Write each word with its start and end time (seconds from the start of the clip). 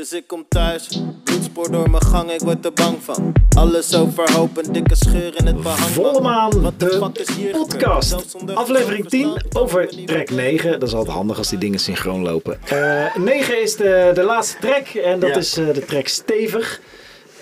Dus 0.00 0.12
ik 0.12 0.26
kom 0.26 0.44
thuis, 0.48 1.00
bloedspoor 1.24 1.70
door 1.70 1.90
mijn 1.90 2.02
gang, 2.02 2.30
ik 2.32 2.40
word 2.40 2.64
er 2.64 2.72
bang 2.72 2.96
van. 3.02 3.32
Alles 3.56 3.94
overhoop, 3.96 4.56
een 4.56 4.72
dikke 4.72 4.94
scheur 4.94 5.32
in 5.36 5.46
het 5.46 5.62
behang. 5.62 5.78
Volle 5.78 6.20
maan, 6.20 6.60
Wat 6.62 6.80
de 6.80 6.86
de 6.86 6.92
fuck 6.92 7.18
is 7.18 7.34
hier 7.36 7.46
gebeurd? 7.46 7.68
podcast. 7.68 8.12
Aflevering 8.54 9.06
verstand 9.08 9.08
10 9.10 9.48
ben 9.50 9.62
over 9.62 9.88
track 10.06 10.26
van. 10.28 10.36
9. 10.36 10.70
Dat 10.80 10.88
is 10.88 10.94
altijd 10.94 11.16
handig 11.16 11.38
als 11.38 11.48
die 11.48 11.58
dingen 11.58 11.78
synchroon 11.78 12.22
lopen. 12.22 12.58
Eh 12.68 13.16
9 13.16 13.62
is 13.62 13.76
de, 13.76 14.10
de 14.14 14.22
laatste 14.22 14.58
track 14.60 14.86
en 14.88 15.20
dat 15.20 15.30
Ja. 15.30 15.36
is 15.36 15.56
eh, 15.56 15.72
de 15.74 15.84
track 15.84 16.08
Stevig. 16.08 16.80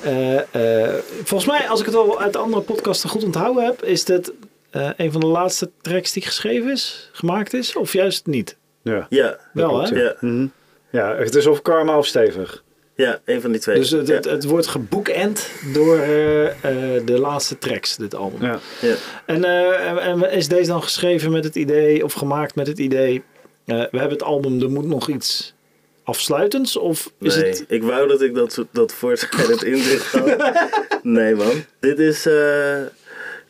Eh, 0.02 0.36
eh, 0.84 0.94
volgens 1.24 1.50
mij, 1.50 1.68
als 1.68 1.80
ik 1.80 1.86
het 1.86 1.94
al 1.94 2.20
uit 2.20 2.32
de 2.32 2.38
andere 2.38 2.62
podcasten 2.62 3.08
goed 3.10 3.24
onthouden 3.24 3.64
heb, 3.64 3.82
is 3.84 4.04
dit 4.04 4.32
eh, 4.70 4.90
een 4.96 5.12
van 5.12 5.20
de 5.20 5.26
laatste 5.26 5.70
tracks 5.80 6.12
die 6.12 6.22
geschreven 6.22 6.70
is, 6.70 7.08
gemaakt 7.12 7.54
is, 7.54 7.76
of 7.76 7.92
juist 7.92 8.26
niet? 8.26 8.56
Ja. 8.82 9.06
Ja, 9.08 9.38
Wel, 9.52 9.80
hè? 9.82 9.88
ja. 9.94 10.02
ja, 10.02 10.14
Mhm. 10.20 10.46
Ja, 10.90 11.16
het 11.16 11.34
is 11.34 11.46
of 11.46 11.62
karma 11.62 11.98
of 11.98 12.06
stevig. 12.06 12.64
ja, 12.94 13.20
een 13.24 13.40
van 13.40 13.50
die 13.50 13.60
twee. 13.60 13.76
Dus 13.76 13.90
het, 13.90 14.08
het, 14.08 14.24
ja. 14.24 14.30
het 14.30 14.44
wordt 14.44 14.66
geboekend 14.66 15.50
door 15.72 15.98
eh, 15.98 16.46
eh, 16.46 17.06
de 17.06 17.18
laatste 17.18 17.58
tracks, 17.58 17.96
dit 17.96 18.14
album. 18.14 18.42
Ja. 18.42 18.58
Ja. 18.80 18.94
En, 19.26 19.44
eh, 19.44 19.90
en, 19.90 19.98
en 19.98 20.30
is 20.30 20.48
deze 20.48 20.70
dan 20.70 20.82
geschreven 20.82 21.30
met 21.30 21.44
het 21.44 21.54
idee, 21.54 22.04
of 22.04 22.12
gemaakt 22.12 22.54
met 22.54 22.66
het 22.66 22.78
idee, 22.78 23.22
eh, 23.68 23.76
we 23.76 23.98
hebben 23.98 24.10
het 24.10 24.22
album, 24.22 24.62
er 24.62 24.70
moet 24.70 24.86
nog 24.86 25.08
iets 25.08 25.54
afsluitends? 26.02 26.76
Of 26.76 27.12
is 27.20 27.36
nee, 27.36 27.44
het... 27.44 27.64
ik 27.68 27.82
wou 27.82 28.08
dat 28.08 28.22
ik 28.22 28.34
dat, 28.34 28.64
dat 28.70 28.92
voortschrijdend 28.92 29.64
inzicht 29.74 30.12
had. 30.12 30.56
nee 31.02 31.34
man, 31.34 31.64
dit 31.80 31.98
is, 31.98 32.26
eh, 32.26 32.82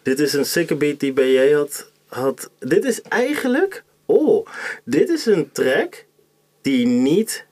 dit 0.03 0.21
is 0.21 0.33
een 0.33 0.45
sikke 0.45 0.75
beat 0.75 1.01
die 1.01 1.13
BJ 1.13 1.53
had, 1.53 1.91
had. 2.07 2.51
Dit 2.59 2.85
is 2.85 3.03
eigenlijk, 3.03 3.83
oh, 4.07 4.47
dit 4.85 5.09
is 5.09 5.27
een 5.27 5.53
track 5.53 6.05
die 6.63 6.87
niet 6.87 7.47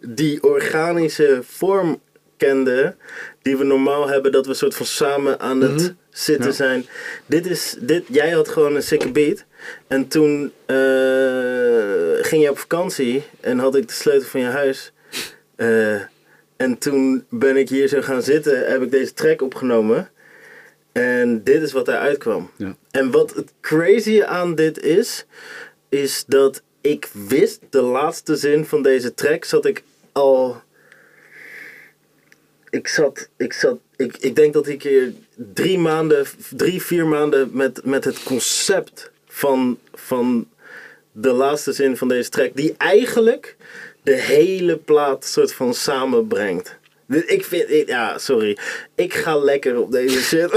die 0.00 0.42
organische 0.42 1.40
vorm 1.42 2.00
kende 2.36 2.96
die 3.42 3.56
we 3.56 3.64
normaal 3.64 4.08
hebben, 4.08 4.32
dat 4.32 4.46
we 4.46 4.54
soort 4.54 4.74
van 4.74 4.86
samen 4.86 5.40
aan 5.40 5.60
het 5.60 5.72
Mhm. 5.82 5.90
zitten 6.10 6.46
Ja. 6.46 6.52
zijn. 6.52 6.86
Dit 7.26 7.46
is, 7.46 7.76
dit, 7.80 8.04
jij 8.08 8.30
had 8.30 8.48
gewoon 8.48 8.74
een 8.74 8.82
sikke 8.82 9.10
beat. 9.12 9.44
En 9.86 10.08
toen 10.08 10.52
eh, 10.66 10.76
ging 12.24 12.42
je 12.42 12.50
op 12.50 12.58
vakantie 12.58 13.22
en 13.40 13.58
had 13.58 13.74
ik 13.76 13.88
de 13.88 13.94
sleutel 13.94 14.28
van 14.28 14.40
je 14.40 14.46
huis. 14.46 14.92
Eh, 15.56 16.00
en 16.56 16.78
toen 16.78 17.24
ben 17.30 17.56
ik 17.56 17.68
hier 17.68 17.88
zo 17.88 18.00
gaan 18.02 18.22
zitten, 18.22 18.66
heb 18.70 18.82
ik 18.82 18.90
deze 18.90 19.12
track 19.12 19.42
opgenomen. 19.42 20.10
En 20.92 21.42
dit 21.44 21.62
is 21.62 21.72
wat 21.72 21.88
eruit 21.88 22.18
kwam. 22.18 22.50
Ja. 22.56 22.76
En 22.90 23.10
wat 23.10 23.34
het 23.34 23.52
crazy 23.60 24.22
aan 24.22 24.54
dit 24.54 24.78
is, 24.82 25.26
is 25.88 26.24
dat 26.26 26.62
ik 26.90 27.10
wist 27.12 27.60
de 27.70 27.80
laatste 27.80 28.36
zin 28.36 28.64
van 28.64 28.82
deze 28.82 29.14
track 29.14 29.44
zat 29.44 29.64
ik 29.64 29.82
al. 30.12 30.62
Ik 32.70 32.88
zat, 32.88 33.28
ik 33.36 33.52
zat, 33.52 33.78
ik, 33.96 34.16
ik 34.16 34.36
denk 34.36 34.52
dat 34.52 34.66
ik 34.66 34.82
hier 34.82 35.12
drie 35.34 35.78
maanden, 35.78 36.26
drie, 36.50 36.82
vier 36.82 37.06
maanden 37.06 37.50
met, 37.52 37.84
met 37.84 38.04
het 38.04 38.22
concept 38.22 39.10
van, 39.26 39.78
van 39.94 40.48
de 41.12 41.32
laatste 41.32 41.72
zin 41.72 41.96
van 41.96 42.08
deze 42.08 42.30
track, 42.30 42.50
die 42.54 42.74
eigenlijk 42.76 43.56
de 44.02 44.14
hele 44.14 44.76
plaat 44.76 45.24
soort 45.24 45.52
van 45.52 45.74
samenbrengt. 45.74 46.76
Dus 47.08 47.24
Ik 47.24 47.44
vind, 47.44 47.70
ik- 47.70 47.88
ja, 47.88 48.18
sorry. 48.18 48.58
Ik 48.94 49.14
ga 49.14 49.36
lekker 49.38 49.80
op 49.80 49.92
deze 49.92 50.20
shit. 50.22 50.50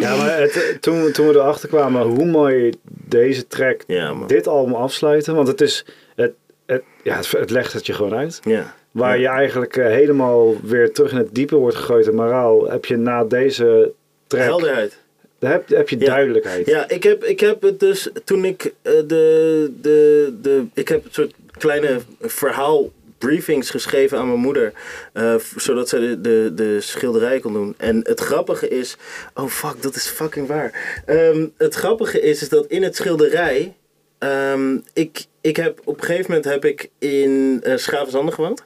Ja, 0.00 0.16
maar 0.20 0.38
het, 0.40 0.76
toen, 0.80 1.12
toen 1.12 1.28
we 1.28 1.34
erachter 1.34 1.68
kwamen 1.68 2.02
hoe 2.02 2.24
mooi 2.24 2.72
deze 3.06 3.46
track 3.46 3.82
Ja, 3.86 4.14
dit 4.26 4.46
album 4.46 4.74
afsluiten. 4.74 5.34
Want 5.34 5.48
het 5.48 5.60
is, 5.60 5.84
het, 6.16 6.32
het, 6.66 6.82
ja, 7.02 7.16
het, 7.16 7.30
het 7.30 7.50
legt 7.50 7.72
het 7.72 7.86
je 7.86 7.92
gewoon 7.92 8.14
uit. 8.14 8.40
ja. 8.44 8.76
Waar 8.90 9.18
je 9.18 9.26
eigenlijk 9.28 9.76
eh, 9.76 9.86
helemaal 9.86 10.56
weer 10.62 10.92
terug 10.92 11.10
in 11.12 11.16
het 11.18 11.34
diepe 11.34 11.56
wordt 11.56 11.76
gegooid. 11.76 12.06
En 12.06 12.14
moraal 12.14 12.70
heb 12.70 12.84
je 12.84 12.96
na 12.96 13.24
deze 13.24 13.92
track, 14.26 14.42
Helderheid. 14.42 14.98
daar 15.38 15.52
heb, 15.52 15.68
heb 15.68 15.88
je 15.88 15.96
duidelijkheid. 15.96 16.66
Ja, 16.66 16.88
ik 16.88 17.02
heb, 17.02 17.24
ik 17.24 17.40
heb 17.40 17.62
het 17.62 17.80
dus 17.80 18.08
toen 18.24 18.44
ik 18.44 18.64
eh, 18.82 18.92
de, 19.06 19.72
de, 19.80 20.34
de. 20.42 20.64
Ik 20.74 20.88
heb 20.88 21.04
een 21.04 21.12
soort 21.12 21.32
kleine 21.58 21.98
verhaal 22.20 22.90
briefings 23.18 23.70
geschreven 23.70 24.18
aan 24.18 24.26
mijn 24.28 24.38
moeder. 24.40 24.72
eh, 25.12 25.34
zodat 25.56 25.88
zij 25.88 26.00
de, 26.00 26.20
de, 26.20 26.52
de 26.54 26.80
schilderij 26.80 27.40
kon 27.40 27.52
doen. 27.52 27.74
En 27.76 28.00
het 28.02 28.20
grappige 28.20 28.68
is. 28.68 28.96
Oh 29.34 29.48
fuck, 29.48 29.82
dat 29.82 29.94
is 29.94 30.06
fucking 30.06 30.46
waar. 30.46 31.02
Ehm, 31.06 31.46
het 31.56 31.74
grappige 31.74 32.20
is, 32.20 32.42
is 32.42 32.48
dat 32.48 32.66
in 32.66 32.82
het 32.82 32.96
schilderij. 32.96 33.76
ehm, 34.18 34.76
ik, 34.92 35.24
ik 35.40 35.56
heb 35.56 35.80
op 35.84 35.96
een 36.00 36.04
gegeven 36.04 36.26
moment 36.28 36.44
heb 36.44 36.64
ik 36.64 36.90
in 36.98 37.60
uh, 37.66 37.76
Schavenzanden 37.76 38.34
gewoond. 38.34 38.64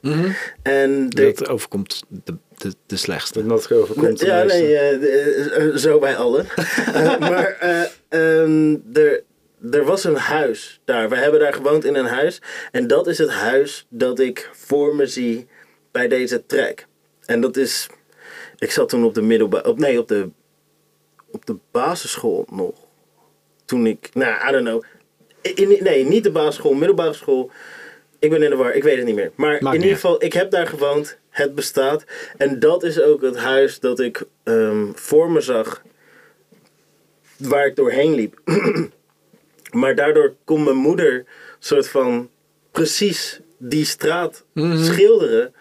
En 0.63 1.09
de, 1.11 1.33
Dat 1.35 1.49
overkomt 1.49 2.03
de, 2.09 2.35
de, 2.57 2.75
de 2.87 2.97
slechtste. 2.97 3.47
Dat 3.47 3.73
overkomt. 3.73 4.19
de 4.19 4.27
ja, 4.27 4.43
nee, 4.43 4.77
eh, 4.77 5.01
de- 5.01 5.71
eh, 5.73 5.77
zo 5.77 5.99
bij 5.99 6.17
allen. 6.17 6.47
Eh, 6.95 7.19
maar 7.19 7.57
eh, 7.61 7.83
ehm, 8.09 8.77
er, 8.93 9.23
er 9.71 9.85
was 9.85 10.05
een 10.05 10.17
huis 10.17 10.81
daar. 10.85 11.09
We 11.09 11.17
hebben 11.17 11.41
daar 11.41 11.53
gewoond 11.53 11.85
in 11.85 11.95
een 11.95 12.07
huis. 12.07 12.43
En 12.71 12.87
dat 12.87 13.07
is 13.07 13.19
het 13.19 13.31
huis 13.31 13.87
dat 13.89 14.19
ik 14.19 14.51
voor 14.53 14.95
me 14.95 15.07
zie 15.07 15.47
bij 15.91 16.09
deze 16.09 16.47
track. 16.47 16.87
En 17.25 17.41
dat 17.41 17.57
is... 17.57 17.87
Ik 18.59 18.71
zat 18.71 18.89
toen 18.89 19.05
op 19.05 19.15
de 19.15 19.23
middelbare... 19.23 19.69
Op, 19.69 19.79
nee, 19.79 19.99
op 19.99 20.09
de, 20.09 20.29
op 21.31 21.47
de 21.47 21.57
basisschool 21.71 22.47
nog. 22.51 22.75
Toen 23.65 23.87
ik... 23.87 24.11
Nou, 24.13 24.49
I 24.49 24.53
don't 24.53 24.65
know. 24.65 24.83
In, 25.43 25.79
nee, 25.83 26.05
niet 26.05 26.25
de 26.25 26.31
basisschool, 26.31 26.75
middelbare 26.75 27.13
school. 27.13 27.51
Ik 28.19 28.31
ben 28.31 28.43
in 28.43 28.51
de 28.51 28.57
war, 28.57 28.75
ik 28.75 28.83
weet 28.83 28.97
het 28.97 29.07
niet 29.07 29.15
meer. 29.15 29.33
Maar 29.35 29.63
Maakt 29.63 29.77
in 29.77 29.83
ieder 29.83 29.97
geval, 29.97 30.25
ik 30.25 30.33
heb 30.33 30.51
daar 30.51 30.67
gewoond. 30.67 31.19
Het 31.29 31.55
bestaat. 31.55 32.05
En 32.37 32.59
dat 32.59 32.83
is 32.83 33.01
ook 33.01 33.23
het 33.23 33.37
huis 33.37 33.81
dat 33.81 34.01
ik 34.01 34.25
ehm, 34.43 34.93
voor 34.95 35.31
me 35.31 35.41
zag. 35.41 35.83
Waar 37.37 37.67
ik 37.67 37.77
doorheen 37.77 38.15
liep. 38.15 38.41
maar 39.73 39.95
daardoor 39.95 40.35
kon 40.45 40.65
mijn 40.65 40.77
moeder 40.77 41.25
soort 41.59 41.89
van 41.89 42.29
precies 42.71 43.41
die 43.59 43.85
straat 43.85 44.45
schilderen. 44.75 45.53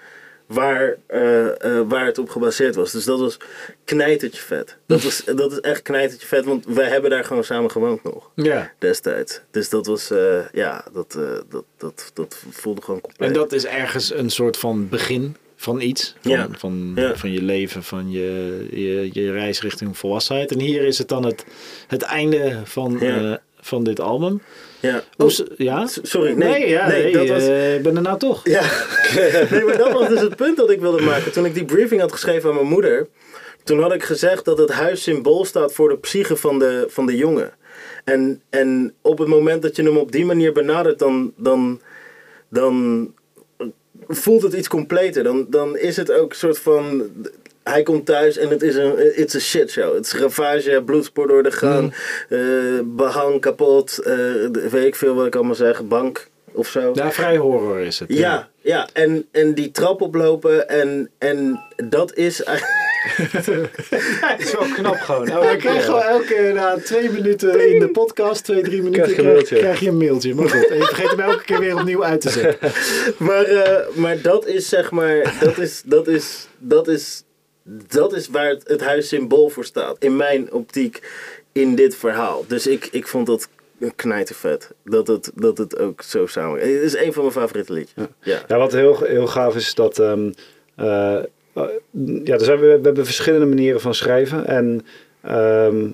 Waar, 0.45 0.95
eh, 1.07 1.47
eh, 1.77 1.87
waar 1.87 2.05
het 2.05 2.17
op 2.17 2.29
gebaseerd 2.29 2.75
was. 2.75 2.91
Dus 2.91 3.03
dat 3.05 3.19
was 3.19 3.37
knijtertje 3.85 4.41
vet. 4.41 4.77
Dat, 4.85 5.03
was, 5.03 5.23
dat 5.35 5.51
is 5.51 5.59
echt 5.59 5.81
knijtertje 5.81 6.27
vet. 6.27 6.45
Want 6.45 6.65
wij 6.65 6.87
hebben 6.89 7.09
daar 7.09 7.23
gewoon 7.23 7.43
samen 7.43 7.71
gewoond 7.71 8.03
nog 8.03 8.31
Ja. 8.35 8.71
destijds. 8.77 9.41
Dus 9.51 9.69
dat 9.69 9.85
was, 9.85 10.11
eh, 10.11 10.39
ja, 10.53 10.85
dat, 10.93 11.17
dat, 11.49 11.63
dat, 11.77 12.11
dat 12.13 12.43
voelde 12.49 12.81
gewoon 12.81 13.01
compleet. 13.01 13.27
En 13.27 13.33
dat 13.35 13.51
is 13.51 13.65
ergens 13.65 14.13
een 14.13 14.29
soort 14.29 14.57
van 14.57 14.89
begin 14.89 15.35
van 15.55 15.81
iets. 15.81 16.15
Van, 16.21 16.31
Ja. 16.31 16.47
van, 16.51 16.91
Ja. 16.95 17.15
van 17.15 17.31
je 17.31 17.41
leven, 17.41 17.83
van 17.83 18.11
je, 18.11 18.67
je, 18.71 19.09
je 19.21 19.31
reis 19.31 19.61
richting 19.61 19.97
volwassenheid. 19.97 20.51
En 20.51 20.59
hier 20.59 20.83
is 20.83 20.97
het 20.97 21.07
dan 21.07 21.25
het, 21.25 21.45
het 21.87 22.01
einde 22.01 22.61
van, 22.63 22.97
Ja. 22.99 23.41
Van 23.61 23.83
dit 23.83 23.99
album. 23.99 24.41
ja. 24.79 25.03
Oh, 25.17 25.29
ja? 25.57 25.87
sorry, 26.01 26.33
nee, 26.33 26.69
ja, 26.69 26.87
nee, 26.87 27.03
nee, 27.03 27.13
dat 27.13 27.27
was- 27.27 27.47
eh, 27.47 27.75
ik 27.75 27.81
ben 27.83 27.95
er 27.95 28.01
nou 28.01 28.19
toch. 28.19 28.41
Ja, 28.47 28.61
nee, 29.51 29.63
maar 29.63 29.77
dat 29.77 29.91
was 29.91 30.07
dus 30.07 30.19
het 30.21 30.35
punt 30.35 30.57
dat 30.57 30.69
ik 30.69 30.79
wilde 30.79 31.01
maken. 31.01 31.31
Toen 31.31 31.45
ik 31.45 31.53
die 31.53 31.65
briefing 31.65 32.01
had 32.01 32.11
geschreven 32.11 32.49
aan 32.49 32.55
mijn 32.55 32.67
moeder, 32.67 33.07
toen 33.63 33.81
had 33.81 33.93
ik 33.93 34.03
gezegd 34.03 34.45
dat 34.45 34.57
het 34.57 34.71
huis 34.71 35.03
symbool 35.03 35.45
staat 35.45 35.73
voor 35.73 35.89
de 35.89 35.97
psyche 35.97 36.35
van 36.35 36.59
de, 36.59 36.85
van 36.89 37.05
de 37.05 37.15
jongen. 37.17 37.51
En, 38.03 38.41
en 38.49 38.93
op 39.01 39.17
het 39.17 39.27
moment 39.27 39.61
dat 39.61 39.75
je 39.75 39.83
hem 39.83 39.97
op 39.97 40.11
die 40.11 40.25
manier 40.25 40.51
benadert, 40.53 40.99
dan, 40.99 41.33
dan, 41.37 41.81
dan 42.49 43.07
voelt 44.07 44.41
het 44.41 44.53
iets 44.53 44.67
completer. 44.67 45.23
Dan, 45.23 45.45
dan 45.49 45.77
is 45.77 45.97
het 45.97 46.11
ook 46.11 46.29
een 46.31 46.37
soort 46.37 46.59
van. 46.59 47.09
Hij 47.63 47.83
komt 47.83 48.05
thuis 48.05 48.37
en 48.37 48.49
het 48.49 48.61
is 48.61 48.75
een 48.75 49.19
it's 49.19 49.35
a 49.35 49.39
shit 49.39 49.71
show. 49.71 49.93
Het 49.95 50.05
is 50.05 50.13
ravage, 50.13 50.81
bloedspoor 50.85 51.27
door 51.27 51.43
de 51.43 51.51
gang, 51.51 51.93
eh, 52.29 52.39
behang 52.83 53.41
kapot, 53.41 53.97
eh, 53.97 54.15
weet 54.69 54.85
ik 54.85 54.95
veel 54.95 55.15
wat 55.15 55.25
ik 55.25 55.35
allemaal 55.35 55.55
zeg, 55.55 55.83
bank 55.87 56.29
of 56.53 56.67
zo. 56.67 56.91
Ja, 56.93 57.11
vrij 57.11 57.37
horror 57.37 57.79
is 57.79 57.99
het. 57.99 58.13
Ja, 58.13 58.49
ja. 58.61 58.89
En, 58.93 59.27
en 59.31 59.53
die 59.53 59.71
trap 59.71 60.01
oplopen 60.01 60.69
en, 60.69 61.09
en 61.17 61.61
dat 61.89 62.15
is 62.15 62.41
Het 63.11 64.39
is 64.39 64.51
wel 64.51 64.67
knap 64.73 64.95
gewoon. 64.95 65.27
Nou, 65.27 65.49
we 65.49 65.55
krijgen 65.55 65.83
gewoon 65.83 66.01
elke 66.01 66.51
na 66.53 66.77
twee 66.83 67.09
minuten 67.09 67.73
in 67.73 67.79
de 67.79 67.87
podcast, 67.87 68.43
twee, 68.43 68.61
drie 68.61 68.81
minuten, 68.81 69.13
Krijg 69.13 69.15
je 69.15 69.21
een 69.21 69.23
krijg, 69.23 69.35
mailtje. 69.35 69.57
krijg 69.57 69.79
je 69.79 69.87
een 69.87 69.97
mailtje. 69.97 70.35
Maar 70.35 70.49
goed, 70.49 70.67
en 70.67 70.77
je 70.77 70.83
vergeet 70.83 71.09
hem 71.09 71.19
elke 71.19 71.43
keer 71.43 71.59
weer 71.59 71.75
opnieuw 71.75 72.03
uit 72.03 72.21
te 72.21 72.29
zetten. 72.29 72.71
maar, 73.27 73.43
eh, 73.43 73.95
maar 73.95 74.21
dat 74.21 74.45
is 74.45 74.69
zeg 74.69 74.91
maar, 74.91 75.37
dat 75.39 75.57
is, 75.57 75.81
dat 75.85 76.07
is, 76.07 76.47
dat 76.57 76.87
is, 76.87 77.23
dat 77.87 78.13
is 78.13 78.27
waar 78.27 78.49
het, 78.49 78.67
het 78.67 78.81
huis 78.81 79.07
symbool 79.07 79.49
voor 79.49 79.65
staat. 79.65 79.95
In 79.99 80.15
mijn 80.15 80.51
optiek 80.51 81.01
in 81.51 81.75
dit 81.75 81.95
verhaal. 81.95 82.45
Dus 82.47 82.67
ik, 82.67 82.87
ik 82.91 83.07
vond 83.07 83.27
dat 83.27 83.49
knijtervet. 83.95 84.71
Dat 84.83 85.07
het, 85.07 85.31
dat 85.35 85.57
het 85.57 85.77
ook 85.79 86.01
zo 86.01 86.25
samen... 86.25 86.59
Het 86.59 86.69
is 86.69 86.95
een 86.97 87.13
van 87.13 87.21
mijn 87.21 87.35
favoriete 87.35 87.73
liedjes. 87.73 88.05
Ja. 88.21 88.39
Ja, 88.47 88.57
wat 88.57 88.71
heel, 88.71 89.03
heel 89.03 89.27
gaaf 89.27 89.55
is, 89.55 89.75
dat. 89.75 89.99
eh, 89.99 90.27
ja, 92.23 92.33
er 92.33 92.43
zijn, 92.43 92.59
we, 92.59 92.65
we 92.65 92.79
hebben 92.83 93.05
verschillende 93.05 93.45
manieren 93.45 93.81
van 93.81 93.93
schrijven. 93.93 94.45
En 94.47 94.85
ehm, 95.21 95.89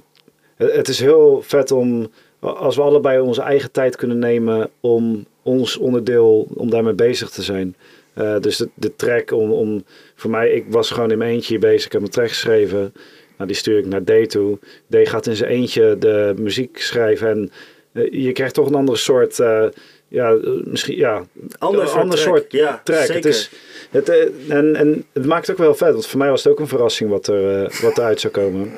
het 0.55 0.87
is 0.87 0.99
heel 0.99 1.41
vet 1.45 1.71
om. 1.71 2.11
Als 2.39 2.75
we 2.75 2.81
allebei 2.81 3.19
onze 3.19 3.41
eigen 3.41 3.71
tijd 3.71 3.95
kunnen 3.95 4.19
nemen 4.19 4.69
om, 4.79 5.25
ons 5.41 5.77
onderdeel 5.77 6.47
om 6.53 6.69
daarmee 6.69 6.93
bezig 6.93 7.29
te 7.29 7.43
zijn. 7.43 7.75
Eh, 8.17 8.39
dus 8.39 8.57
de, 8.57 8.69
de 8.73 8.95
track 8.95 9.31
om, 9.31 9.51
om, 9.51 9.83
voor 10.15 10.29
mij, 10.29 10.49
ik 10.49 10.65
was 10.69 10.91
gewoon 10.91 11.11
in 11.11 11.17
mijn 11.17 11.31
eentje 11.31 11.59
bezig. 11.59 11.85
Ik 11.85 11.91
heb 11.91 12.01
een 12.01 12.09
track 12.09 12.27
geschreven. 12.29 12.93
Nou, 13.37 13.47
die 13.49 13.55
stuur 13.57 13.77
ik 13.77 13.85
naar 13.85 14.03
D 14.03 14.29
toe. 14.29 14.57
D 14.89 14.95
gaat 15.09 15.27
in 15.27 15.35
zijn 15.35 15.51
eentje 15.51 15.97
de 15.97 16.33
muziek 16.37 16.77
schrijven. 16.81 17.27
En 17.29 17.51
eh, 17.91 18.23
je 18.23 18.31
krijgt 18.31 18.53
toch 18.53 18.67
een 18.67 18.75
andere 18.75 18.97
soort, 18.97 19.39
eh, 19.39 19.65
ja, 20.07 20.37
misschien, 20.63 20.95
ja, 20.97 21.23
Ander 21.57 21.87
soort 21.87 22.01
ander 22.01 22.17
track. 22.19 22.27
soort 22.37 22.51
Ja, 22.51 22.81
track. 22.83 22.99
zeker. 22.99 23.15
Het 23.15 23.25
is, 23.25 23.49
het, 23.91 24.09
en, 24.49 24.75
en 24.75 25.05
het 25.13 25.25
maakt 25.25 25.51
ook 25.51 25.57
wel 25.57 25.75
vet, 25.75 25.91
want 25.91 26.07
voor 26.07 26.19
mij 26.19 26.29
was 26.29 26.43
het 26.43 26.53
ook 26.53 26.59
een 26.59 26.67
verrassing 26.67 27.09
wat, 27.09 27.27
er, 27.27 27.77
wat 27.81 27.97
eruit 27.97 28.19
zou 28.19 28.33
komen. 28.33 28.71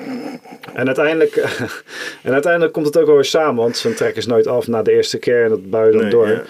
En 0.74 0.86
uiteindelijk, 0.86 1.36
en 2.24 2.34
uiteindelijk 2.34 2.74
komt 2.74 2.86
het 2.86 2.98
ook 2.98 3.06
wel 3.06 3.16
weer 3.16 3.24
samen, 3.26 3.64
want 3.64 3.78
zo'n 3.78 3.94
track 3.94 4.16
is 4.16 4.26
nooit 4.26 4.48
af 4.48 4.68
na 4.68 4.82
de 4.82 4.92
eerste 4.92 5.18
keer 5.18 5.44
en 5.44 5.50
dat 5.70 5.92
Nee, 5.94 6.10
door. 6.10 6.28
ja. 6.28 6.44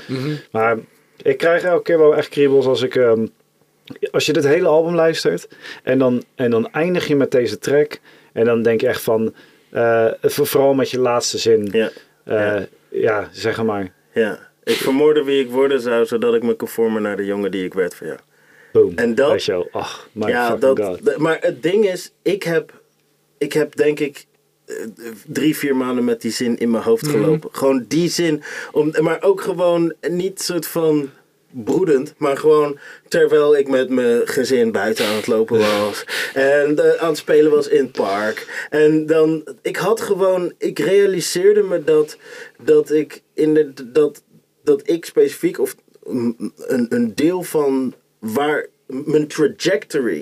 Maar 0.51 0.77
ik 1.23 1.37
krijg 1.37 1.63
elke 1.63 1.83
keer 1.83 1.97
wel 1.97 2.15
echt 2.15 2.29
kriebels 2.29 2.65
als 2.65 2.81
ik. 2.81 2.95
ehm, 2.95 3.25
als 4.11 4.25
je 4.25 4.33
dit 4.33 4.43
hele 4.43 4.67
album 4.67 4.95
luistert 4.95 5.47
en 5.83 5.99
dan, 5.99 6.23
en 6.35 6.51
dan 6.51 6.71
eindig 6.71 7.07
je 7.07 7.15
met 7.15 7.31
deze 7.31 7.57
track. 7.59 7.99
En 8.33 8.45
dan 8.45 8.61
denk 8.61 8.81
je 8.81 8.87
echt 8.87 9.01
van. 9.01 9.33
eh, 9.69 10.07
voor- 10.21 10.47
vooral 10.47 10.73
met 10.73 10.89
je 10.91 10.99
laatste 10.99 11.37
zin. 11.37 11.69
Ja, 11.71 11.89
eh, 12.23 12.35
ja. 12.35 12.67
ja. 12.89 13.29
zeg 13.31 13.63
maar. 13.63 13.93
ja. 14.13 14.47
Ik 14.63 14.75
vermoorde 14.75 15.23
wie 15.23 15.43
ik 15.43 15.49
worden 15.49 15.81
zou, 15.81 16.05
zodat 16.05 16.33
ik 16.33 16.43
me 16.43 16.53
kon 16.53 16.67
vormen 16.67 17.01
naar 17.01 17.17
de 17.17 17.25
jongen 17.25 17.51
die 17.51 17.65
ik 17.65 17.73
werd 17.73 17.95
voor 17.95 18.07
jou. 18.07 18.19
Boom. 18.71 18.91
En 18.95 19.15
dat-. 19.15 19.49
Ach, 19.71 20.09
my 20.11 20.27
ja, 20.29 20.55
dat, 20.55 20.79
god. 20.79 21.17
maar 21.17 21.37
het 21.41 21.63
ding 21.63 21.85
is, 21.85 22.11
ik 22.21 22.43
heb, 22.43 22.81
ik 23.37 23.53
heb 23.53 23.75
denk 23.75 23.99
ik 23.99 24.25
drie, 25.27 25.57
vier 25.57 25.75
maanden 25.75 26.03
met 26.03 26.21
die 26.21 26.31
zin 26.31 26.57
in 26.57 26.69
mijn 26.71 26.83
hoofd 26.83 27.05
Mhm. 27.05 27.11
gelopen. 27.11 27.49
Gewoon 27.51 27.85
die 27.87 28.09
zin. 28.09 28.41
Om, 28.71 28.93
maar 29.01 29.21
ook 29.23 29.41
gewoon 29.41 29.93
niet 30.09 30.41
soort 30.41 30.67
van 30.67 31.09
broedend, 31.51 32.13
maar 32.17 32.37
gewoon 32.37 32.79
terwijl 33.07 33.57
ik 33.57 33.67
met 33.67 33.89
mijn 33.89 34.27
gezin 34.27 34.71
buiten 34.71 35.05
aan 35.05 35.15
het 35.15 35.27
lopen 35.27 35.59
was. 35.59 36.05
en 36.33 36.77
eh, 36.79 37.01
aan 37.01 37.07
het 37.09 37.17
spelen 37.17 37.51
was 37.51 37.67
in 37.67 37.83
het 37.83 37.91
park. 37.91 38.67
En 38.69 39.05
dan, 39.05 39.47
ik 39.61 39.75
had 39.75 40.01
gewoon, 40.01 40.53
ik 40.57 40.79
realiseerde 40.79 41.61
me 41.63 41.83
dat, 41.83 42.17
dat 42.63 42.91
ik 42.91 43.21
in 43.33 43.53
de, 43.53 43.73
dat, 43.91 44.23
dat 44.63 44.81
ik 44.89 45.05
specifiek, 45.05 45.59
of 45.59 45.75
een, 46.03 46.53
een 46.89 47.11
deel 47.15 47.43
van 47.43 47.93
waar 48.19 48.67
mijn 48.87 49.27
trajectory 49.27 50.21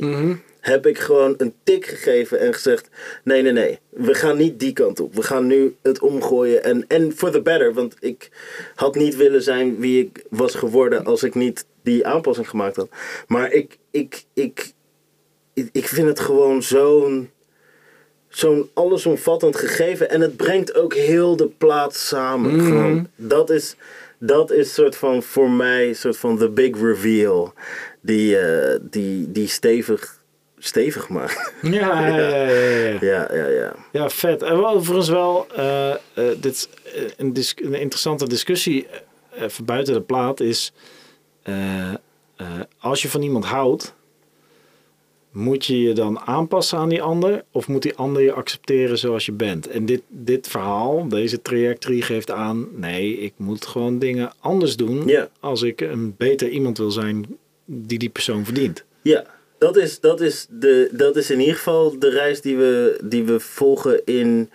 heb 0.67 0.85
ik 0.85 0.99
gewoon 0.99 1.33
een 1.37 1.53
tik 1.63 1.85
gegeven 1.85 2.39
en 2.39 2.53
gezegd: 2.53 2.89
nee, 3.23 3.41
nee, 3.41 3.51
nee, 3.51 3.79
we 3.89 4.13
gaan 4.13 4.37
niet 4.37 4.59
die 4.59 4.73
kant 4.73 4.99
op. 4.99 5.15
We 5.15 5.21
gaan 5.21 5.47
nu 5.47 5.75
het 5.81 5.99
omgooien 5.99 6.63
en 6.63 6.85
en 6.87 7.11
for 7.11 7.31
the 7.31 7.41
better, 7.41 7.73
want 7.73 7.95
ik 7.99 8.29
had 8.75 8.95
niet 8.95 9.15
willen 9.15 9.43
zijn 9.43 9.79
wie 9.79 10.03
ik 10.03 10.23
was 10.29 10.55
geworden 10.55 11.05
als 11.05 11.23
ik 11.23 11.35
niet 11.35 11.65
die 11.81 12.05
aanpassing 12.05 12.49
gemaakt 12.49 12.75
had. 12.75 12.89
Maar 13.27 13.51
ik, 13.51 13.77
ik, 13.91 14.23
ik, 14.33 14.71
ik, 15.53 15.69
ik 15.71 15.87
vind 15.87 16.07
het 16.07 16.19
gewoon 16.19 16.63
zo'n 16.63 17.29
zo'n 18.29 18.69
allesomvattend 18.73 19.55
gegeven 19.55 20.09
en 20.09 20.21
het 20.21 20.35
brengt 20.35 20.75
ook 20.75 20.93
heel 20.93 21.35
de 21.35 21.47
plaat 21.47 21.95
samen. 21.95 22.59
Gewoon, 22.59 23.07
dat 23.15 23.49
is 23.49 23.75
dat 24.19 24.51
is 24.51 24.73
soort 24.73 24.95
van 24.95 25.23
voor 25.23 25.49
mij 25.49 25.93
soort 25.93 26.17
van 26.17 26.37
the 26.37 26.49
big 26.49 26.81
reveal 26.81 27.53
die, 28.01 28.37
eh, 28.37 28.79
die, 28.81 29.31
die 29.31 29.47
stevig 29.47 30.16
stevig 30.67 31.09
maakt. 31.09 31.53
Ja, 31.61 32.07
ja, 32.07 32.17
ja, 32.17 32.97
ja, 33.11 33.27
ja. 33.33 33.47
ja, 33.47 33.75
ja, 33.91 34.09
vet. 34.09 34.41
En 34.41 34.57
wel 34.57 34.69
overigens 34.69 35.09
wel, 35.09 35.47
eh, 35.55 35.91
eh, 35.91 35.97
dit 36.13 36.45
is 36.45 36.69
eh, 36.95 37.03
een, 37.17 37.35
een 37.55 37.79
interessante 37.79 38.27
discussie 38.27 38.87
even 39.39 39.65
buiten 39.65 39.93
de 39.93 40.01
plaat 40.01 40.39
is, 40.39 40.73
als 42.79 43.01
je 43.01 43.09
van 43.09 43.21
iemand 43.21 43.45
houdt, 43.45 43.95
moet 45.31 45.65
je 45.65 45.81
je 45.81 45.93
dan 45.93 46.19
aanpassen 46.19 46.77
aan 46.77 46.89
die 46.89 47.01
ander 47.01 47.43
of 47.51 47.67
moet 47.67 47.81
die 47.81 47.95
ander 47.95 48.21
je 48.21 48.33
accepteren 48.33 48.97
zoals 48.97 49.25
je 49.25 49.31
bent? 49.31 49.67
En 49.67 49.85
dit, 49.85 50.01
dit 50.07 50.47
verhaal, 50.47 51.07
deze 51.07 51.41
trajectorie 51.41 52.01
geeft 52.01 52.31
aan, 52.31 52.67
nee, 52.75 53.17
ik 53.19 53.33
moet 53.37 53.65
gewoon 53.65 53.99
dingen 53.99 54.31
anders 54.39 54.75
doen 54.75 55.11
als 55.39 55.61
ik 55.61 55.81
een 55.81 56.15
beter 56.17 56.49
iemand 56.49 56.77
wil 56.77 56.91
zijn 56.91 57.25
die 57.65 57.97
die 57.97 58.09
persoon 58.09 58.45
verdient. 58.45 58.83
Ja, 59.01 59.25
dat 59.57 59.77
is, 59.77 59.99
dat, 59.99 60.21
is 60.21 60.47
de, 60.49 60.89
dat 60.91 61.15
is 61.15 61.29
in 61.29 61.39
ieder 61.39 61.55
geval 61.55 61.99
de 61.99 62.09
reis 62.09 62.41
die 62.41 62.57
we, 62.57 62.99
die 63.03 63.23
we 63.23 63.39
volgen 63.39 64.01
in 64.05 64.49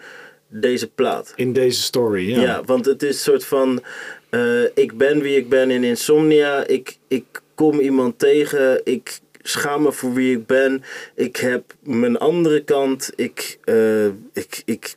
deze 0.48 0.88
plaat. 0.88 1.32
In 1.36 1.52
deze 1.52 1.82
story, 1.82 2.28
ja. 2.30 2.40
Ja, 2.40 2.62
want 2.64 2.84
het 2.84 3.02
is 3.02 3.08
een 3.08 3.20
soort 3.32 3.44
van... 3.44 3.82
eh, 4.30 4.64
ik 4.74 4.96
ben 4.96 5.20
wie 5.20 5.36
ik 5.36 5.48
ben 5.48 5.70
in 5.70 5.84
Insomnia. 5.84 6.66
Ik, 6.66 6.96
ik 7.08 7.24
kom 7.54 7.80
iemand 7.80 8.18
tegen. 8.18 8.80
Ik 8.84 9.20
schaam 9.42 9.82
me 9.82 9.92
voor 9.92 10.12
wie 10.12 10.36
ik 10.36 10.46
ben. 10.46 10.82
Ik 11.14 11.36
heb 11.36 11.74
mijn 11.82 12.18
andere 12.18 12.64
kant. 12.64 13.12
Ik, 13.16 13.58
eh, 13.64 14.06
ik, 14.32 14.62
ik 14.64 14.94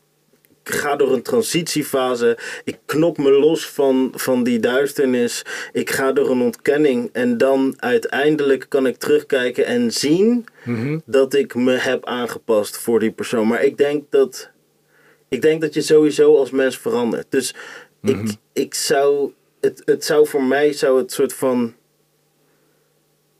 ga 0.69 0.95
door 0.95 1.13
een 1.13 1.21
transitiefase. 1.21 2.37
Ik 2.63 2.77
knop 2.85 3.17
me 3.17 3.31
los 3.31 3.69
van, 3.69 4.11
van 4.15 4.43
die 4.43 4.59
duisternis. 4.59 5.45
Ik 5.71 5.89
ga 5.89 6.11
door 6.11 6.29
een 6.29 6.41
ontkenning. 6.41 7.09
En 7.13 7.37
dan 7.37 7.73
uiteindelijk 7.77 8.65
kan 8.69 8.87
ik 8.87 8.97
terugkijken 8.97 9.65
en 9.65 9.91
zien 9.93 10.45
Mhm. 10.63 10.99
dat 11.05 11.33
ik 11.33 11.55
me 11.55 11.71
heb 11.73 12.05
aangepast 12.05 12.77
voor 12.77 12.99
die 12.99 13.11
persoon. 13.11 13.47
Maar 13.47 13.63
ik 13.63 13.77
denk 13.77 14.03
dat, 14.09 14.51
ik 15.29 15.41
denk 15.41 15.61
dat 15.61 15.73
je 15.73 15.81
sowieso 15.81 16.37
als 16.37 16.51
mens 16.51 16.77
verandert. 16.77 17.25
Dus 17.29 17.55
ik, 18.03 18.35
ik 18.53 18.73
zou, 18.73 19.31
het, 19.61 19.81
het 19.85 20.05
zou 20.05 20.27
voor 20.27 20.43
mij 20.43 20.73
zou 20.73 20.97
het 20.97 21.11
soort 21.11 21.33
van, 21.33 21.73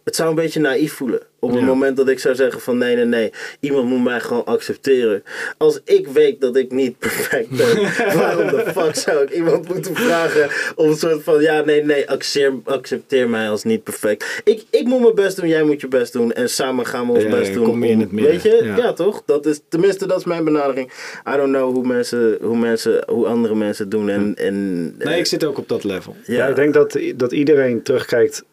het 0.06 0.16
zou 0.16 0.30
een 0.30 0.36
beetje 0.36 0.60
naïef 0.60 0.94
voelen. 0.94 1.20
Op 1.40 1.50
het 1.52 1.60
Ja. 1.60 1.66
moment 1.66 1.98
dat 1.98 2.10
ik 2.10 2.20
zou 2.20 2.36
zeggen 2.36 2.62
van 2.62 2.78
nee, 2.78 2.96
nee, 2.96 3.06
nee, 3.06 3.32
iemand 3.60 3.88
moet 3.88 4.04
mij 4.04 4.20
gewoon 4.20 4.46
accepteren. 4.46 5.24
Als 5.58 5.80
ik 5.86 6.08
weet 6.08 6.42
dat 6.42 6.56
ik 6.56 6.72
niet 6.72 7.00
perfect 7.00 7.50
ben, 7.50 7.76
waarom 8.20 8.48
de 8.48 8.64
fuck 8.76 8.96
zou 8.96 9.24
ik 9.24 9.30
iemand 9.30 9.68
moeten 9.74 9.96
vragen 9.96 10.50
om 10.76 10.90
een 10.90 10.96
soort 10.96 11.24
van 11.24 11.42
ja, 11.42 11.62
nee, 11.62 11.84
nee, 11.84 12.10
accepteer, 12.10 12.54
accepteer 12.64 13.30
mij 13.30 13.50
als 13.50 13.64
niet 13.64 13.84
perfect. 13.84 14.42
Ik, 14.44 14.64
ik 14.70 14.86
moet 14.86 15.02
mijn 15.02 15.16
best 15.16 15.36
doen, 15.36 15.48
jij 15.48 15.64
moet 15.64 15.82
je 15.82 15.88
best 15.88 16.14
doen 16.14 16.34
en 16.34 16.50
samen 16.50 16.86
gaan 16.86 17.06
we 17.08 17.12
ons 17.14 17.24
Ja, 17.24 17.30
best 17.30 17.48
ja, 17.48 17.54
doen. 17.54 17.64
kom 17.66 17.84
je 17.84 17.90
in 17.92 18.00
het 18.00 18.12
midden. 18.12 18.32
Weet 18.32 18.42
je, 18.44 18.60
Ja. 18.64 18.76
ja. 18.78 18.94
toch? 18.94 19.24
Dat 19.26 19.46
is, 19.46 19.60
tenminste, 19.70 20.08
dat 20.08 20.20
is 20.20 20.26
mijn 20.26 20.44
benadering. 20.44 20.92
I 21.34 21.36
don't 21.38 21.54
know 21.54 21.74
hoe 21.74 21.88
mensen, 21.88 22.38
hoe 22.42 22.58
mensen, 22.58 23.04
hoe 23.08 23.26
andere 23.26 23.56
mensen 23.56 23.84
het 23.84 23.92
doen 23.92 24.10
en, 24.10 24.36
en 24.36 24.84
Nee, 24.98 25.14
eh, 25.14 25.18
ik 25.18 25.26
zit 25.26 25.44
ook 25.44 25.58
op 25.58 25.68
dat 25.68 25.84
level. 25.84 26.16
Ja, 26.26 26.48
ik 26.48 26.56
denk 26.56 26.74
dat, 26.74 27.00
dat 27.16 27.32
iedereen 27.32 27.82
terugkijkt 27.82 28.44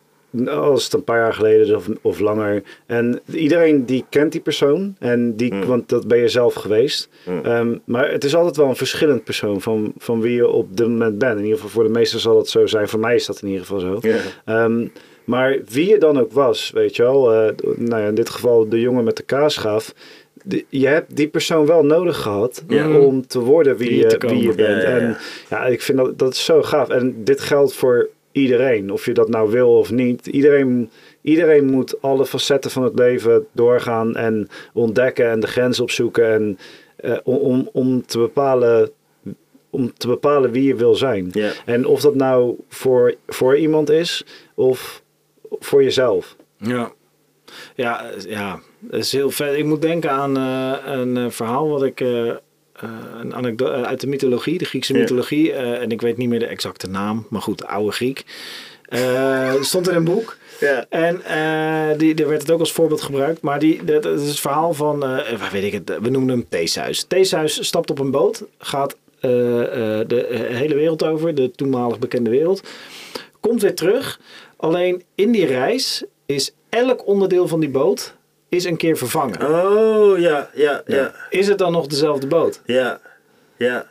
als 0.48 0.84
het 0.84 0.92
een 0.92 1.04
paar 1.04 1.18
jaar 1.18 1.34
geleden 1.34 1.66
is 1.66 1.72
of, 1.72 1.88
of 2.02 2.18
langer. 2.20 2.62
En 2.86 3.20
iedereen 3.34 3.84
die 3.84 4.04
kent 4.08 4.32
die 4.32 4.40
persoon. 4.40 4.96
En 4.98 5.36
die, 5.36 5.50
Mm. 5.54 5.64
Want 5.64 5.88
dat 5.88 6.08
ben 6.08 6.18
je 6.18 6.28
zelf 6.28 6.54
geweest. 6.54 7.08
Mm. 7.26 7.40
Ehm, 7.44 7.76
maar 7.84 8.10
het 8.10 8.24
is 8.24 8.34
altijd 8.34 8.56
wel 8.56 8.68
een 8.68 8.76
verschillend 8.76 9.24
persoon 9.24 9.60
van, 9.60 9.92
van 9.98 10.20
wie 10.20 10.34
je 10.34 10.48
op 10.48 10.76
dit 10.76 10.86
moment 10.88 11.18
bent. 11.18 11.36
In 11.38 11.42
ieder 11.42 11.56
geval 11.56 11.70
voor 11.70 11.84
de 11.84 11.90
meesten 11.98 12.20
zal 12.20 12.36
het 12.38 12.48
zo 12.48 12.66
zijn. 12.66 12.88
Voor 12.88 13.00
mij 13.00 13.14
is 13.14 13.26
dat 13.26 13.40
in 13.42 13.48
ieder 13.48 13.66
geval 13.66 13.80
zo. 13.80 14.00
Ehm, 14.44 14.86
maar 15.24 15.58
wie 15.68 15.88
je 15.88 15.98
dan 15.98 16.20
ook 16.20 16.32
was, 16.32 16.70
weet 16.74 16.96
je 16.96 17.02
wel. 17.02 17.32
eh, 17.32 17.52
nou 17.76 18.02
ja, 18.02 18.08
in 18.08 18.14
dit 18.14 18.30
geval 18.30 18.68
de 18.68 18.80
jongen 18.80 19.04
met 19.04 19.16
de 19.16 19.22
kaasgaaf. 19.22 19.94
De- 20.44 20.64
je 20.68 20.86
hebt 20.86 21.16
die 21.16 21.28
persoon 21.28 21.66
wel 21.66 21.84
nodig 21.84 22.16
gehad 22.22 22.64
Ja. 22.68 22.98
om 22.98 23.26
te 23.26 23.38
worden 23.40 23.76
wie, 23.76 23.96
je, 23.96 24.06
te 24.06 24.26
wie 24.28 24.42
je 24.42 24.54
bent. 24.54 24.82
Ja, 24.82 24.88
ja, 24.88 24.96
ja. 24.96 24.98
En 24.98 25.16
ja, 25.50 25.64
ik 25.66 25.82
vind 25.82 25.98
dat, 25.98 26.18
dat 26.18 26.32
is 26.32 26.44
zo 26.44 26.62
gaaf. 26.62 26.88
En 26.88 27.24
dit 27.24 27.40
geldt 27.40 27.72
voor 27.74 28.08
iedereen, 28.32 28.90
of 28.90 29.04
je 29.04 29.14
dat 29.14 29.28
nou 29.28 29.50
wil 29.50 29.78
of 29.78 29.90
niet. 29.90 30.26
Iedereen, 30.26 30.90
iedereen 31.22 31.64
moet 31.70 32.02
alle 32.02 32.26
facetten 32.26 32.70
van 32.70 32.82
het 32.82 32.98
leven 32.98 33.46
doorgaan 33.52 34.16
en 34.16 34.48
ontdekken 34.72 35.30
en 35.30 35.40
de 35.40 35.46
grens 35.46 35.80
opzoeken. 35.80 36.32
En 36.32 36.58
eh, 36.96 37.16
om, 37.24 37.68
om, 37.72 38.06
te 38.06 38.18
bepalen, 38.18 38.90
om 39.70 39.92
te 39.96 40.06
bepalen 40.06 40.50
wie 40.50 40.64
je 40.64 40.74
wil 40.74 40.94
zijn. 40.94 41.28
Ja. 41.32 41.52
En 41.64 41.86
of 41.86 42.00
dat 42.00 42.14
nou 42.14 42.56
voor, 42.68 43.14
voor 43.26 43.56
iemand 43.56 43.90
is 43.90 44.24
of 44.54 45.02
voor 45.48 45.82
jezelf. 45.82 46.36
Ja. 46.56 46.92
Ja, 47.74 48.10
ja, 48.28 48.60
dat 48.80 49.00
is 49.00 49.12
heel 49.12 49.30
vet. 49.30 49.56
Ik 49.56 49.64
moet 49.64 49.82
denken 49.82 50.10
aan 50.10 50.36
eh, 50.36 50.92
een 50.92 51.16
eh, 51.16 51.30
verhaal 51.30 51.68
wat 51.68 51.82
ik. 51.82 52.04
Een 53.20 53.34
anekdote 53.34 53.72
uit 53.86 54.00
de 54.00 54.06
mythologie, 54.06 54.58
de 54.58 54.64
Griekse 54.64 54.92
mythologie. 54.92 55.52
eh, 55.52 55.80
en 55.82 55.90
ik 55.90 56.00
weet 56.00 56.16
niet 56.16 56.28
meer 56.28 56.38
de 56.38 56.46
exacte 56.46 56.86
naam, 56.88 57.26
maar 57.28 57.42
goed, 57.42 57.64
oude 57.64 57.92
Griek. 57.92 58.24
Eh, 58.88 59.54
stond 59.60 59.88
in 59.88 59.94
een 59.94 60.04
boek. 60.04 60.36
Ja. 60.60 60.86
En 60.88 61.24
eh, 61.24 61.98
die, 61.98 62.14
daar 62.14 62.28
werd 62.28 62.40
het 62.40 62.50
ook 62.50 62.60
als 62.60 62.72
voorbeeld 62.72 63.02
gebruikt. 63.02 63.40
Maar 63.42 63.58
die, 63.58 63.84
dat, 63.84 64.04
is 64.04 64.28
het 64.28 64.40
verhaal 64.40 64.74
van, 64.74 65.02
eh, 65.04 65.38
waar 65.38 65.50
weet 65.52 65.64
ik 65.64 65.72
het, 65.72 65.98
we 66.02 66.10
noemen 66.10 66.30
hem 66.30 66.46
Theseus. 66.48 67.02
Theseus 67.04 67.66
stapt 67.66 67.90
op 67.90 67.98
een 67.98 68.10
boot, 68.10 68.44
gaat 68.58 68.96
eh, 69.20 70.00
eh, 70.00 70.08
de 70.08 70.46
hele 70.52 70.74
wereld 70.74 71.04
over, 71.04 71.34
de 71.34 71.50
toenmalig 71.50 71.98
bekende 71.98 72.30
wereld. 72.30 72.68
Komt 73.40 73.62
weer 73.62 73.74
terug. 73.74 74.20
Alleen 74.56 75.02
in 75.14 75.32
die 75.32 75.46
reis 75.46 76.04
is 76.26 76.54
elk 76.68 77.06
onderdeel 77.06 77.48
van 77.48 77.60
die 77.60 77.68
boot 77.68 78.14
is 78.52 78.64
een 78.64 78.76
keer 78.76 78.96
vervangen. 78.96 79.40
Oh, 79.40 80.18
ja, 80.18 80.50
ja, 80.54 80.82
ja, 80.86 81.12
Is 81.30 81.48
het 81.48 81.58
dan 81.58 81.72
nog 81.72 81.86
dezelfde 81.86 82.26
boot? 82.26 82.60
ja, 82.64 83.00
ja, 83.56 83.86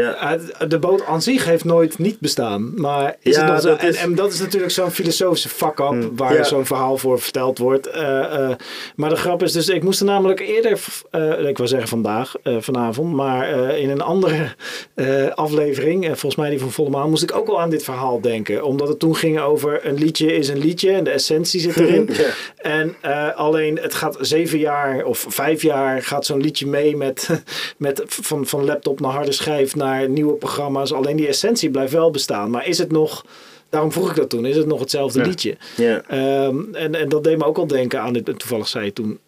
Ja. 0.00 0.14
Het- 0.18 0.70
De 0.70 0.78
boot 0.78 1.04
aan 1.06 1.22
zich 1.22 1.44
heeft 1.44 1.64
nooit 1.64 1.98
niet 1.98 2.20
bestaan. 2.20 2.72
Maar 2.80 3.16
is 3.20 3.34
Ja, 3.36 3.42
het 3.42 3.52
nog 3.52 3.60
zo? 3.60 3.68
dat 3.68 3.78
En, 3.78 3.88
is- 3.88 3.96
en 3.96 4.14
dat 4.14 4.32
is 4.32 4.40
natuurlijk 4.40 4.72
zo'n 4.72 4.90
filosofische 4.90 5.48
fuck-up 5.48 6.10
waar 6.16 6.34
Ja. 6.34 6.42
zo'n 6.44 6.66
verhaal 6.66 6.96
voor 6.98 7.20
verteld 7.20 7.58
wordt. 7.58 7.86
Eh, 7.86 8.50
eh, 8.50 8.56
maar 8.96 9.10
de 9.10 9.16
grap 9.16 9.42
is 9.42 9.52
dus, 9.52 9.68
ik 9.68 9.82
moest 9.82 10.00
er 10.00 10.06
namelijk 10.06 10.40
eerder, 10.40 10.80
eh, 11.10 11.48
ik 11.48 11.56
wil 11.58 11.68
zeggen 11.68 11.88
vandaag, 11.88 12.34
eh, 12.42 12.56
vanavond, 12.60 13.14
maar 13.14 13.52
eh, 13.68 13.78
in 13.82 13.90
een 13.90 14.00
andere 14.00 14.54
eh, 14.94 15.26
aflevering, 15.34 16.02
eh, 16.04 16.08
volgens 16.08 16.36
mij 16.36 16.50
die 16.50 16.58
van 16.60 16.70
Volle 16.72 16.90
Maan, 16.90 17.10
moest 17.10 17.22
ik 17.22 17.34
ook 17.36 17.48
al 17.48 17.60
aan 17.60 17.70
dit 17.70 17.82
verhaal 17.84 18.20
denken. 18.20 18.64
Omdat 18.64 18.88
het 18.88 18.98
toen 18.98 19.16
ging 19.16 19.40
over 19.40 19.86
een 19.86 19.94
liedje 19.98 20.32
is 20.36 20.48
een 20.48 20.58
liedje 20.58 20.90
en 20.92 21.04
de 21.04 21.10
essentie 21.10 21.60
zit 21.60 21.76
erin. 21.76 22.08
Ja. 22.16 22.24
En 22.56 22.94
eh, 23.00 23.34
alleen 23.36 23.78
het 23.78 23.94
gaat 23.94 24.16
zeven 24.20 24.58
jaar 24.58 25.04
of 25.04 25.24
vijf 25.28 25.62
jaar 25.62 26.02
gaat 26.02 26.26
zo'n 26.26 26.40
liedje 26.40 26.66
mee 26.66 26.96
met, 26.96 27.28
met 27.78 28.02
van, 28.06 28.46
van 28.46 28.64
laptop 28.64 29.00
naar 29.00 29.12
harde 29.12 29.32
schijf 29.32 29.74
naar 29.76 29.84
nieuwe 30.08 30.32
programma's. 30.32 30.92
Alleen 30.92 31.16
die 31.16 31.26
essentie 31.28 31.70
blijft 31.70 31.92
wel 31.92 32.10
bestaan. 32.10 32.50
Maar 32.50 32.66
is 32.66 32.78
het 32.78 32.92
nog, 32.92 33.24
daarom 33.68 33.92
vroeg 33.92 34.10
ik 34.10 34.16
dat 34.16 34.30
toen, 34.30 34.46
is 34.46 34.56
het 34.56 34.66
nog 34.66 34.80
hetzelfde 34.80 35.18
Ja. 35.18 35.26
liedje? 35.26 35.56
Ja. 35.76 36.02
Ehm, 36.08 36.56
en, 36.74 36.94
en 36.94 37.08
dat 37.08 37.24
deed 37.24 37.38
me 37.38 37.44
ook 37.44 37.58
al 37.58 37.66
denken 37.66 38.00
aan 38.00 38.12
dit. 38.12 38.28
en 38.28 38.36
Toevallig 38.36 38.68
zei 38.68 38.84
je 38.84 38.92
toen 38.92 39.18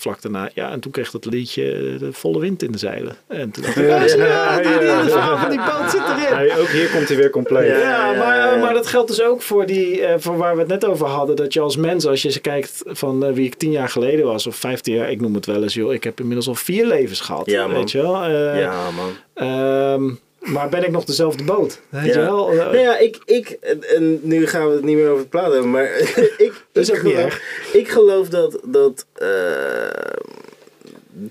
vlak 0.00 0.22
daarna, 0.22 0.50
ja, 0.54 0.70
en 0.70 0.80
toen 0.80 0.92
kreeg 0.92 1.10
dat 1.10 1.24
liedje 1.24 1.72
eh, 1.72 1.98
de 1.98 2.12
volle 2.12 2.38
wind 2.38 2.62
in 2.62 2.72
de 2.72 2.78
zeilen. 2.78 3.16
En 3.26 3.50
toen 3.50 3.62
dacht 3.62 3.76
ik, 3.76 3.86
ja, 3.86 4.04
Ja, 4.04 4.56
die, 4.56 4.68
die, 4.68 5.90
zit 5.90 6.00
erin. 6.00 6.46
Ja, 6.46 6.56
ook 6.56 6.68
hier 6.68 6.90
komt 6.90 7.08
hij 7.08 7.16
weer 7.16 7.30
compleet. 7.30 7.66
Ja. 7.66 7.78
Ja, 7.78 8.12
maar, 8.12 8.36
ja, 8.36 8.54
ja. 8.54 8.56
maar 8.56 8.74
dat 8.74 8.86
geldt 8.86 9.08
dus 9.08 9.22
ook 9.22 9.42
voor, 9.42 9.66
die, 9.66 10.02
eh, 10.02 10.14
voor 10.18 10.36
waar 10.36 10.54
we 10.54 10.60
het 10.60 10.68
net 10.68 10.84
over 10.84 11.06
hadden. 11.06 11.36
Dat 11.36 11.52
je 11.52 11.60
als 11.60 11.76
mens, 11.76 12.06
als 12.06 12.22
je 12.22 12.40
kijkt 12.40 12.82
van 12.86 13.24
eh, 13.24 13.32
wie 13.32 13.46
ik 13.46 13.54
tien 13.54 13.70
jaar 13.70 13.88
geleden 13.88 14.26
was, 14.26 14.46
of 14.46 14.56
vijftien 14.56 14.94
jaar, 14.94 15.10
ik 15.10 15.20
noem 15.20 15.34
het 15.34 15.46
wel 15.46 15.62
eens, 15.62 15.74
joh. 15.74 15.92
Ik 15.92 16.04
heb 16.04 16.20
inmiddels 16.20 16.48
al 16.48 16.54
vier 16.54 16.86
levens 16.86 17.20
gehad. 17.20 17.46
Ja, 17.46 17.66
man. 17.66 17.76
weet 17.76 17.90
je 17.90 18.02
wel? 18.02 18.22
Eh, 18.22 18.60
ja, 18.60 18.90
man. 18.90 19.10
ehm, 19.34 20.14
maar 20.40 20.68
ben 20.68 20.84
ik 20.84 20.90
nog 20.90 21.04
dezelfde 21.04 21.44
boot? 21.44 21.80
Weet 21.88 22.04
je 22.04 22.20
Ja. 22.20 22.24
wel? 22.24 22.50
Eh, 22.50 22.56
Nou 22.56 22.76
ja, 22.78 22.98
ik, 22.98 23.18
ik 23.24 23.48
en, 23.60 23.82
en 23.96 24.20
nu 24.22 24.46
gaan 24.46 24.68
we 24.68 24.74
het 24.74 24.84
niet 24.84 24.96
meer 24.96 25.08
over 25.08 25.18
het 25.20 25.28
plaat 25.30 25.52
hebben, 25.52 25.70
maar 25.70 25.84
ik, 26.46 26.52
Dat 26.72 26.82
is 26.82 26.88
ik, 26.90 26.96
ook 26.96 27.02
niet 27.02 27.12
geloof, 27.14 27.30
erg. 27.32 27.72
ik 27.72 27.88
geloof 27.88 28.28
dat, 28.28 28.60
dat 28.64 29.06
eh, 29.14 29.28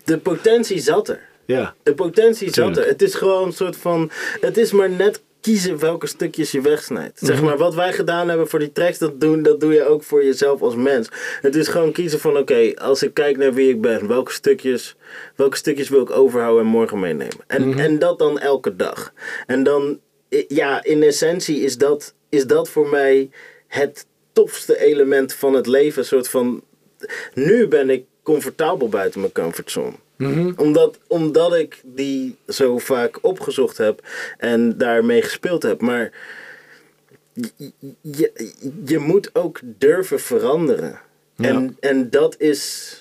de 0.04 0.18
potentie 0.18 0.80
zat 0.80 1.08
er. 1.10 1.20
ja. 1.46 1.74
De 1.84 1.94
potentie 1.94 2.54
zat 2.54 2.78
er. 2.78 2.88
Het 2.88 3.02
is 3.02 3.16
gewoon 3.16 3.46
een 3.46 3.54
soort 3.54 3.76
van, 3.78 4.12
het 4.42 4.58
is 4.58 4.72
maar 4.72 4.90
net 4.90 5.22
kiezen 5.42 5.80
welke 5.80 6.08
stukjes 6.08 6.52
je 6.52 6.62
wegsnijdt. 6.62 7.22
Mhm. 7.22 7.32
Zeg 7.32 7.42
maar, 7.42 7.58
wat 7.58 7.76
wij 7.76 7.94
gedaan 7.94 8.30
hebben 8.30 8.48
voor 8.48 8.60
die 8.60 8.72
tracks, 8.72 8.98
dat, 8.98 9.22
doen, 9.22 9.44
dat 9.44 9.60
doe 9.60 9.74
je 9.74 9.86
ook 9.88 10.04
voor 10.04 10.24
jezelf 10.24 10.62
als 10.62 10.76
mens. 10.76 11.10
Het 11.42 11.56
is 11.56 11.68
gewoon 11.68 11.92
kiezen 11.92 12.20
van, 12.20 12.38
oké, 12.38 12.72
als 12.76 13.04
ik 13.04 13.14
kijk 13.14 13.38
naar 13.38 13.54
wie 13.54 13.70
ik 13.70 13.82
ben, 13.82 14.08
welke 14.08 14.32
stukjes, 14.32 14.96
welke 15.36 15.58
stukjes 15.58 15.90
wil 15.90 16.02
ik 16.02 16.12
overhouden 16.12 16.64
en 16.64 16.70
morgen 16.72 17.00
meenemen. 17.00 17.38
En, 17.48 17.68
Mhm. 17.70 17.80
en 17.80 18.00
dat 18.00 18.20
dan 18.20 18.40
elke 18.40 18.76
dag. 18.76 19.14
En 19.46 19.64
dan, 19.64 20.00
ja, 20.48 20.84
in 20.84 21.04
essentie 21.04 21.60
is 21.62 21.78
dat, 21.78 22.14
is 22.30 22.46
dat 22.48 22.70
voor 22.70 22.88
mij 22.90 23.30
het 23.68 24.06
tofste 24.34 24.80
element 24.80 25.34
van 25.34 25.54
het 25.54 25.68
leven. 25.68 26.00
Een 26.00 26.08
soort 26.08 26.30
van, 26.30 26.64
nu 27.34 27.68
ben 27.68 27.90
ik 27.90 28.06
comfortabel 28.24 28.90
buiten 28.90 29.20
mijn 29.20 29.32
comfortzone 29.32 29.94
Mhm. 30.20 30.52
omdat, 30.56 31.00
omdat 31.08 31.56
ik 31.56 31.82
die 31.84 32.38
zo 32.48 32.78
vaak 32.78 33.18
opgezocht 33.22 33.78
heb 33.78 34.08
en 34.38 34.78
daarmee 34.78 35.22
gespeeld 35.22 35.64
heb. 35.64 35.82
Maar 35.82 36.12
je, 37.34 37.72
je, 38.02 38.54
je 38.86 38.98
moet 38.98 39.36
ook 39.36 39.60
durven 39.64 40.20
veranderen. 40.20 41.00
Ja. 41.36 41.48
En, 41.50 41.78
en 41.80 42.10
dat 42.10 42.36
is. 42.40 42.94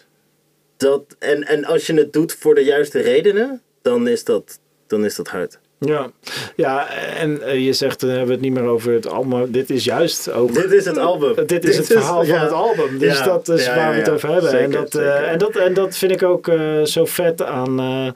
Dat, 0.77 1.17
en, 1.19 1.45
en 1.45 1.65
als 1.65 1.87
je 1.87 1.95
het 1.95 2.13
doet 2.13 2.33
voor 2.33 2.55
de 2.55 2.65
juiste 2.65 3.01
redenen, 3.01 3.63
dan 3.83 4.09
is 4.09 4.25
dat, 4.25 4.59
dan 4.87 5.05
is 5.05 5.15
dat 5.15 5.29
hard. 5.29 5.59
Ja. 5.81 6.11
ja, 6.57 6.89
en 7.17 7.43
eh, 7.43 7.65
je 7.65 7.73
zegt, 7.73 8.01
dan 8.01 8.09
hebben 8.09 8.27
we 8.27 8.33
het 8.33 8.43
niet 8.43 8.53
meer 8.53 8.63
over 8.69 8.93
het 8.93 9.07
album. 9.09 9.51
Dit 9.53 9.71
is 9.71 9.85
juist 9.85 10.31
ook... 10.33 10.55
Dit 10.55 10.73
is 10.73 10.85
het 10.85 10.99
album. 10.99 11.35
Eh, 11.37 11.47
Dit 11.47 11.65
is 11.65 11.77
het 11.77 11.87
verhaal 11.87 12.25
van 12.25 12.35
ja. 12.35 12.43
het 12.43 12.53
album. 12.53 12.99
Dus 12.99 13.19
Ja, 13.19 13.25
dat 13.25 13.49
is 13.49 13.65
ja, 13.65 13.75
waar 13.77 13.91
we 13.93 13.99
het 13.99 14.09
over 14.11 14.29
hebben. 14.33 14.59
en, 14.61 14.71
dat, 14.71 14.95
eh, 14.95 15.33
en, 15.33 15.39
dat, 15.39 15.57
en 15.57 15.75
dat 15.75 15.97
vind 15.97 16.13
ik 16.13 16.23
ook 16.23 16.49
eh, 16.49 16.83
zo 16.83 17.05
vet 17.05 17.43
aan, 17.43 17.81
eh, 17.81 18.09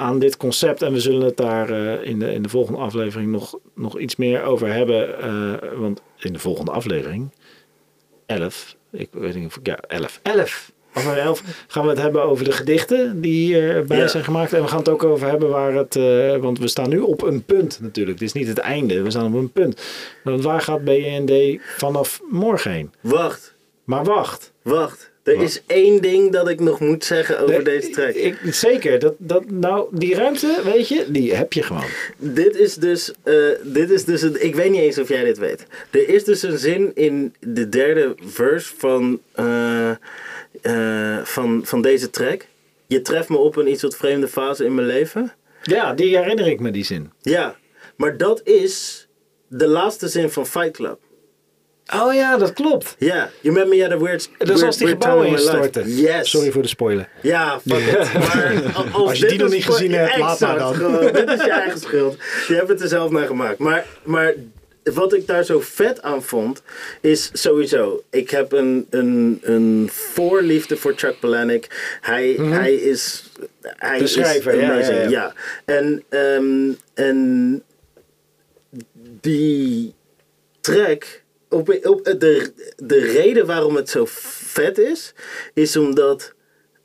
aan, 0.00 0.18
dit 0.18 0.36
concept. 0.36 0.82
En 0.82 0.92
we 0.92 1.00
zullen 1.00 1.24
het 1.26 1.36
daar 1.36 1.70
eh, 1.70 2.08
in, 2.10 2.18
de, 2.18 2.32
in 2.32 2.42
de 2.42 2.48
volgende 2.48 2.80
aflevering 2.80 3.30
nog, 3.30 3.58
nog 3.74 3.98
iets 3.98 4.16
meer 4.16 4.42
over 4.42 4.72
hebben. 4.72 5.18
eh, 5.22 5.52
want 5.78 6.02
in 6.18 6.32
de 6.32 6.38
volgende 6.38 6.70
aflevering, 6.70 7.30
11, 8.26 8.76
ik 8.92 9.08
weet 9.12 9.34
niet 9.34 9.46
of 9.46 9.56
ik, 9.56 9.66
ja, 9.66 9.78
11, 9.88 10.20
11. 10.22 10.72
Of 10.96 11.16
11 11.16 11.42
gaan 11.66 11.82
we 11.84 11.88
het 11.90 11.98
hebben 12.00 12.22
over 12.22 12.44
de 12.44 12.52
gedichten 12.52 13.20
die 13.20 13.56
erbij 13.60 13.98
Ja. 13.98 14.06
zijn 14.08 14.24
gemaakt. 14.24 14.52
En 14.52 14.62
we 14.62 14.68
gaan 14.68 14.78
het 14.78 14.88
ook 14.88 15.04
over 15.04 15.28
hebben 15.28 15.48
waar 15.48 15.74
het. 15.74 15.96
eh, 15.96 16.36
want 16.36 16.58
we 16.58 16.68
staan 16.68 16.88
nu 16.88 16.98
op 16.98 17.22
een 17.22 17.42
punt 17.44 17.78
natuurlijk. 17.80 18.18
Het 18.18 18.28
is 18.28 18.32
niet 18.34 18.48
het 18.48 18.58
einde. 18.58 19.02
We 19.02 19.10
staan 19.10 19.26
op 19.26 19.34
een 19.40 19.52
punt. 19.52 19.80
Want 20.24 20.42
waar 20.42 20.60
gaat 20.60 20.84
BND 20.84 21.32
vanaf 21.76 22.20
morgen 22.30 22.70
heen? 22.70 22.90
Wacht, 23.00 23.54
Maar 23.84 24.04
wacht. 24.04 24.52
wacht. 24.62 25.10
Er 25.22 25.42
is 25.42 25.62
één 25.66 26.02
ding 26.02 26.32
dat 26.32 26.48
ik 26.48 26.60
nog 26.60 26.80
moet 26.80 27.04
zeggen 27.04 27.38
over 27.40 27.64
deze 27.64 27.90
track. 27.90 28.14
Ik, 28.14 28.38
zeker. 28.50 28.98
Dat, 28.98 29.14
dat, 29.18 29.50
nou, 29.50 29.86
die 29.90 30.14
ruimte, 30.14 30.60
weet 30.64 30.88
je, 30.88 31.04
die 31.08 31.34
heb 31.34 31.52
je 31.52 31.62
gewoon. 31.62 31.84
Dit 32.18 32.56
is 32.56 32.74
dus, 32.74 33.12
eh, 33.22 33.34
dit 33.62 33.90
is 33.90 34.04
dus 34.04 34.22
een, 34.22 34.44
ik 34.44 34.54
weet 34.54 34.70
niet 34.70 34.80
eens 34.80 34.98
of 34.98 35.08
jij 35.08 35.24
dit 35.24 35.38
weet. 35.38 35.66
Er 35.90 36.08
is 36.08 36.24
dus 36.24 36.42
een 36.42 36.58
zin 36.58 36.90
in 36.94 37.34
de 37.40 37.68
derde 37.68 38.14
verse 38.26 38.72
van, 38.78 39.20
eh, 39.32 39.90
eh, 40.66 41.24
van, 41.24 41.60
van 41.64 41.82
deze 41.82 42.10
track. 42.10 42.46
Je 42.86 43.02
treft 43.02 43.28
me 43.28 43.36
op 43.36 43.56
een 43.56 43.70
iets 43.70 43.82
wat 43.82 43.96
vreemde 43.96 44.28
fase 44.28 44.64
in 44.64 44.74
mijn 44.74 44.86
leven. 44.86 45.32
Ja, 45.62 45.92
die 45.94 46.16
herinner 46.16 46.46
ik 46.46 46.60
me, 46.60 46.70
die 46.70 46.84
zin. 46.84 47.12
Ja, 47.20 47.54
maar 47.96 48.16
dat 48.16 48.40
is 48.44 49.06
de 49.48 49.66
laatste 49.66 50.08
zin 50.08 50.30
van 50.30 50.46
Fight 50.46 50.70
Club. 50.70 50.98
Oh 51.94 52.14
ja, 52.14 52.36
dat 52.36 52.52
klopt. 52.52 52.94
Ja, 52.98 53.30
you 53.40 53.54
met 53.54 53.68
me 53.68 53.84
at 53.84 53.92
a 53.92 53.98
weird 53.98 54.30
Dat 54.38 54.48
is 54.48 54.62
als 54.62 54.76
die 54.76 54.86
gebouwen 54.88 55.26
instorten. 55.26 55.94
Yes. 55.94 56.30
Sorry 56.30 56.50
voor 56.50 56.62
de 56.62 56.68
spoiler. 56.68 57.08
Ja, 57.22 57.60
fuck 57.66 57.78
it. 57.78 58.12
Maar 58.28 58.72
als, 58.74 58.92
Als 58.92 59.18
je 59.18 59.26
die 59.26 59.38
nog 59.38 59.50
niet 59.50 59.64
gezien 59.64 59.92
hebt, 59.92 60.16
laat 60.16 60.40
maar 60.40 60.58
dan. 60.58 60.74
gewoon, 60.74 61.12
dit 61.12 61.30
is 61.30 61.44
je 61.44 61.50
eigen 61.50 61.80
schuld. 61.80 62.16
Je 62.48 62.54
hebt 62.54 62.68
het 62.68 62.80
er 62.80 62.88
zelf 62.88 63.10
naar 63.10 63.26
gemaakt. 63.26 63.58
Maar, 63.58 63.86
maar 64.04 64.34
wat 64.94 65.12
ik 65.12 65.26
daar 65.26 65.44
zo 65.44 65.60
vet 65.60 66.02
aan 66.02 66.22
vond, 66.22 66.62
is 67.00 67.30
sowieso... 67.32 68.02
Ik 68.10 68.30
heb 68.30 68.52
een, 68.52 68.86
een, 68.90 69.40
een 69.42 69.88
voorliefde 69.92 70.76
voor 70.76 70.92
Chuck 70.96 71.20
Palahniuk. 71.20 71.98
Hij, 72.00 72.32
hij 72.32 72.74
is... 72.74 73.24
Hij 73.60 73.90
Mhm. 73.90 73.98
De 73.98 74.06
schrijver, 74.06 74.54
is 74.54 74.60
ja, 74.60 74.70
amazing, 74.70 74.96
ja, 74.96 75.02
ja. 75.02 75.08
ja. 75.08 75.34
En, 75.64 76.04
ehm, 76.08 76.72
en 76.94 77.62
die 79.20 79.94
track... 80.60 81.24
Op, 81.48 81.78
op, 81.82 82.04
de, 82.04 82.52
de 82.76 82.98
reden 82.98 83.46
waarom 83.46 83.76
het 83.76 83.90
zo 83.90 84.04
vet 84.08 84.78
is, 84.78 85.14
is 85.54 85.76
omdat 85.76 86.34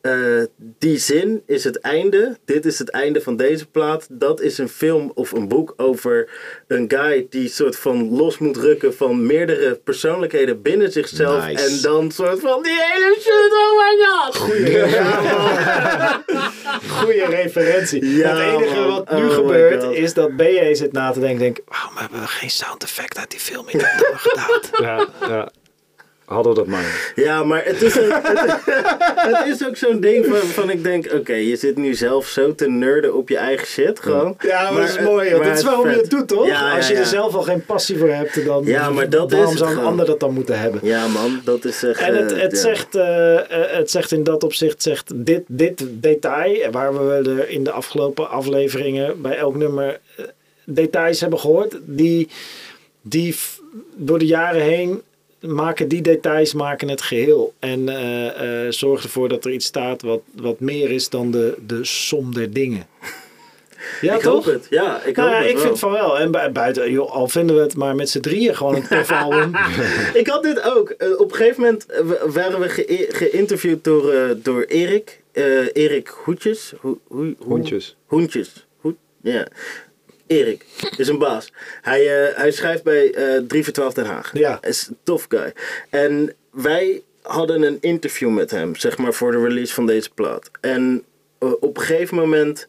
eh, 0.01 0.43
die 0.57 0.97
zin 0.97 1.43
is 1.45 1.63
het 1.63 1.79
einde. 1.79 2.37
Dit 2.45 2.65
is 2.65 2.79
het 2.79 2.89
einde 2.89 3.21
van 3.21 3.35
deze 3.35 3.65
plaat. 3.67 4.07
Dat 4.09 4.41
is 4.41 4.57
een 4.57 4.69
film 4.69 5.11
of 5.15 5.31
een 5.31 5.47
boek 5.47 5.73
over 5.77 6.29
een 6.67 6.85
guy 6.87 7.27
die 7.29 7.49
soort 7.49 7.75
van 7.75 8.09
los 8.09 8.37
moet 8.37 8.57
rukken 8.57 8.95
van 8.95 9.25
meerdere 9.25 9.75
persoonlijkheden 9.75 10.61
binnen 10.61 10.91
zichzelf. 10.91 11.47
Nice. 11.47 11.65
En 11.65 11.81
dan 11.81 12.11
soort 12.11 12.39
van 12.39 12.63
die 12.63 12.77
hele 12.79 13.15
shit, 13.19 13.51
oh 13.53 13.77
my 13.77 14.05
god. 14.05 14.35
Goeie, 14.35 14.87
Goeie 16.99 17.25
referentie. 17.25 18.15
Ja, 18.17 18.37
het 18.37 18.61
enige 18.61 18.79
man. 18.79 18.89
wat 18.89 19.11
nu 19.11 19.25
Oh 19.25 19.33
gebeurt 19.33 19.83
is 19.83 20.13
dat 20.13 20.35
BJ 20.37 20.73
zit 20.73 20.91
na 20.91 21.11
te 21.11 21.19
denken. 21.19 21.39
Denk, 21.39 21.59
waarom 21.65 21.97
hebben 21.97 22.19
we 22.19 22.27
geen 22.27 22.49
sound 22.49 22.83
effect 22.83 23.17
uit 23.17 23.31
die 23.31 23.39
film 23.39 23.69
in 23.69 23.79
hebben 23.79 24.19
gedaan? 24.19 24.59
Ja, 24.81 25.07
ja. 25.27 25.51
Hadden 26.31 26.51
we 26.53 26.57
dat 26.57 26.67
maar. 26.67 27.11
Ja, 27.15 27.43
maar 27.43 27.65
het 27.65 27.81
is, 27.81 27.99
ook, 27.99 28.19
het, 28.23 28.57
het 29.35 29.47
is 29.47 29.67
ook 29.67 29.75
zo'n 29.75 29.99
ding 29.99 30.25
van, 30.25 30.35
van 30.37 30.69
ik 30.69 30.83
denk, 30.83 31.13
oké, 31.13 31.33
je 31.33 31.55
zit 31.55 31.77
nu 31.77 31.93
zelf 31.93 32.27
zo 32.27 32.55
te 32.55 32.69
nerden 32.69 33.13
op 33.15 33.29
je 33.29 33.37
eigen 33.37 33.67
shit 33.67 33.99
gewoon. 33.99 34.35
Ja, 34.39 34.71
maar, 34.71 34.81
dat 34.81 34.89
is 34.89 34.99
mooi. 34.99 35.29
maar 35.31 35.39
Dit 35.39 35.51
is 35.51 35.57
het 35.57 35.67
waarom 35.67 35.89
je 35.89 35.95
het 35.95 36.09
doet, 36.09 36.27
toch? 36.27 36.47
Ja, 36.47 36.67
ja, 36.67 36.75
Als 36.75 36.87
je 36.87 36.93
ja. 36.93 36.99
er 36.99 37.05
zelf 37.05 37.35
al 37.35 37.41
geen 37.41 37.65
passie 37.65 37.97
voor 37.97 38.09
hebt, 38.09 38.45
dan 38.45 38.65
Ja, 38.65 38.89
maar 38.89 39.09
dat 39.09 39.31
waarom 39.31 39.51
is 39.51 39.57
zou 39.57 39.69
een 39.69 39.75
gewoon. 39.75 39.91
ander 39.91 40.05
dat 40.05 40.19
dan 40.19 40.33
moeten 40.33 40.59
hebben? 40.59 40.79
Ja 40.83 41.07
man, 41.07 41.41
dat 41.43 41.65
is 41.65 41.83
echt... 41.83 41.99
En 41.99 42.15
het, 42.15 42.31
eh, 42.33 42.41
het, 42.41 42.51
ja. 42.51 42.57
zegt, 42.57 42.95
eh, 42.95 43.35
eh, 43.39 43.77
het 43.77 43.91
zegt 43.91 44.11
in 44.11 44.23
dat 44.23 44.43
opzicht, 44.43 44.83
zegt 44.83 45.11
dit, 45.25 45.43
dit 45.47 45.83
detail, 45.89 46.71
waar 46.71 47.07
we 47.07 47.29
er 47.29 47.49
in 47.49 47.63
de 47.63 47.71
afgelopen 47.71 48.29
afleveringen 48.29 49.21
bij 49.21 49.37
elk 49.37 49.55
nummer 49.55 49.99
details 50.63 51.21
hebben 51.21 51.39
gehoord, 51.39 51.77
die, 51.85 52.27
die 53.01 53.35
door 53.95 54.19
de 54.19 54.25
jaren 54.25 54.61
heen 54.61 55.01
maken 55.41 55.87
die 55.87 56.01
details 56.01 56.53
maken 56.53 56.89
het 56.89 57.01
geheel. 57.01 57.53
En 57.59 57.89
eh 57.89 58.65
eh 58.65 58.71
zorgen 58.71 59.03
ervoor 59.05 59.29
dat 59.29 59.45
er 59.45 59.51
iets 59.51 59.65
staat 59.65 60.01
wat, 60.01 60.21
wat 60.35 60.59
meer 60.59 60.91
is 60.91 61.09
dan 61.09 61.31
de, 61.31 61.57
de 61.67 61.85
som 61.85 62.33
der 62.33 62.53
dingen. 62.53 62.85
Ja, 64.01 64.13
ik 64.15 64.21
toch? 64.21 64.33
hoop 64.33 64.53
het, 64.53 64.67
ja. 64.69 65.01
Ik 65.03 65.15
Nou, 65.15 65.27
hoop 65.29 65.37
ja, 65.37 65.41
het 65.43 65.49
ik 65.51 65.55
wel. 65.57 65.65
vind 65.65 65.79
van 65.79 65.91
wel. 65.91 66.19
En 66.19 66.31
bu- 66.31 66.49
buiten, 66.51 66.91
joh, 66.91 67.11
al 67.11 67.27
vinden 67.27 67.55
we 67.55 67.61
het 67.61 67.75
maar 67.75 67.95
met 67.95 68.09
z'n 68.09 68.19
drieën 68.19 68.55
gewoon 68.55 68.75
een 68.75 68.87
tof 68.87 69.11
album. 69.23 69.51
Ik 70.13 70.27
had 70.27 70.43
dit 70.43 70.61
ook. 70.75 70.89
Eh, 70.89 71.19
op 71.19 71.31
een 71.31 71.35
gegeven 71.37 71.61
moment 71.61 71.85
w- 71.85 72.33
waren 72.33 72.59
we 72.59 72.69
ge- 72.69 73.07
geïnterviewd 73.11 73.83
door, 73.83 74.11
eh, 74.13 74.29
door 74.37 74.63
Erik. 74.63 75.21
Eh, 75.31 75.43
Erik 75.73 76.07
Hoetjes. 76.07 76.73
Ho- 76.81 76.99
hoe- 77.07 77.35
hoe- 77.37 77.47
Hondjes. 77.47 77.95
Hoentjes. 78.05 78.65
Hoe- 78.79 78.95
Ja. 79.21 79.47
Erik 80.31 80.65
is 80.97 81.07
een 81.07 81.17
baas. 81.17 81.53
Hij, 81.81 82.01
eh, 82.01 82.37
hij 82.37 82.51
schrijft 82.51 82.83
bij 82.83 83.13
eh 83.13 83.41
3 83.47 83.63
voor 83.63 83.73
12 83.73 83.93
Den 83.93 84.05
Haag. 84.05 84.31
Ja. 84.33 84.61
Is 84.61 84.87
een 84.87 84.97
tof 85.03 85.25
guy. 85.29 85.53
En 85.89 86.33
wij 86.51 87.01
hadden 87.21 87.61
een 87.61 87.77
interview 87.81 88.29
met 88.29 88.51
hem, 88.51 88.75
zeg 88.75 88.97
maar, 88.97 89.13
voor 89.13 89.31
de 89.31 89.41
release 89.41 89.73
van 89.73 89.85
deze 89.85 90.09
plaat. 90.09 90.51
En 90.61 91.03
eh, 91.39 91.51
op 91.59 91.77
een 91.77 91.83
gegeven 91.83 92.17
moment 92.17 92.67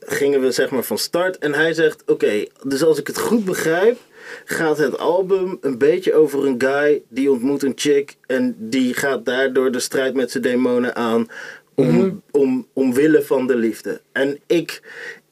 gingen 0.00 0.40
we, 0.40 0.50
zeg 0.50 0.70
maar, 0.70 0.82
van 0.82 0.98
start. 0.98 1.38
En 1.38 1.54
hij 1.54 1.72
zegt, 1.72 2.02
oké, 2.06 2.44
dus 2.62 2.82
als 2.82 2.98
ik 2.98 3.06
het 3.06 3.18
goed 3.18 3.44
begrijp, 3.44 3.98
gaat 4.44 4.78
het 4.78 4.98
album 4.98 5.58
een 5.60 5.78
beetje 5.78 6.14
over 6.14 6.46
een 6.46 6.60
guy 6.60 7.02
die 7.08 7.30
ontmoet 7.30 7.62
een 7.62 7.72
chick. 7.74 8.16
En 8.26 8.56
die 8.58 8.94
gaat 8.94 9.24
daardoor 9.24 9.72
de 9.72 9.80
strijd 9.80 10.14
met 10.14 10.30
zijn 10.30 10.42
demonen 10.42 10.94
aan. 10.94 11.28
Om, 11.74 12.22
om, 12.30 12.66
omwille 12.72 13.22
van 13.22 13.46
de 13.46 13.56
liefde. 13.56 14.00
En 14.12 14.38
ik, 14.46 14.80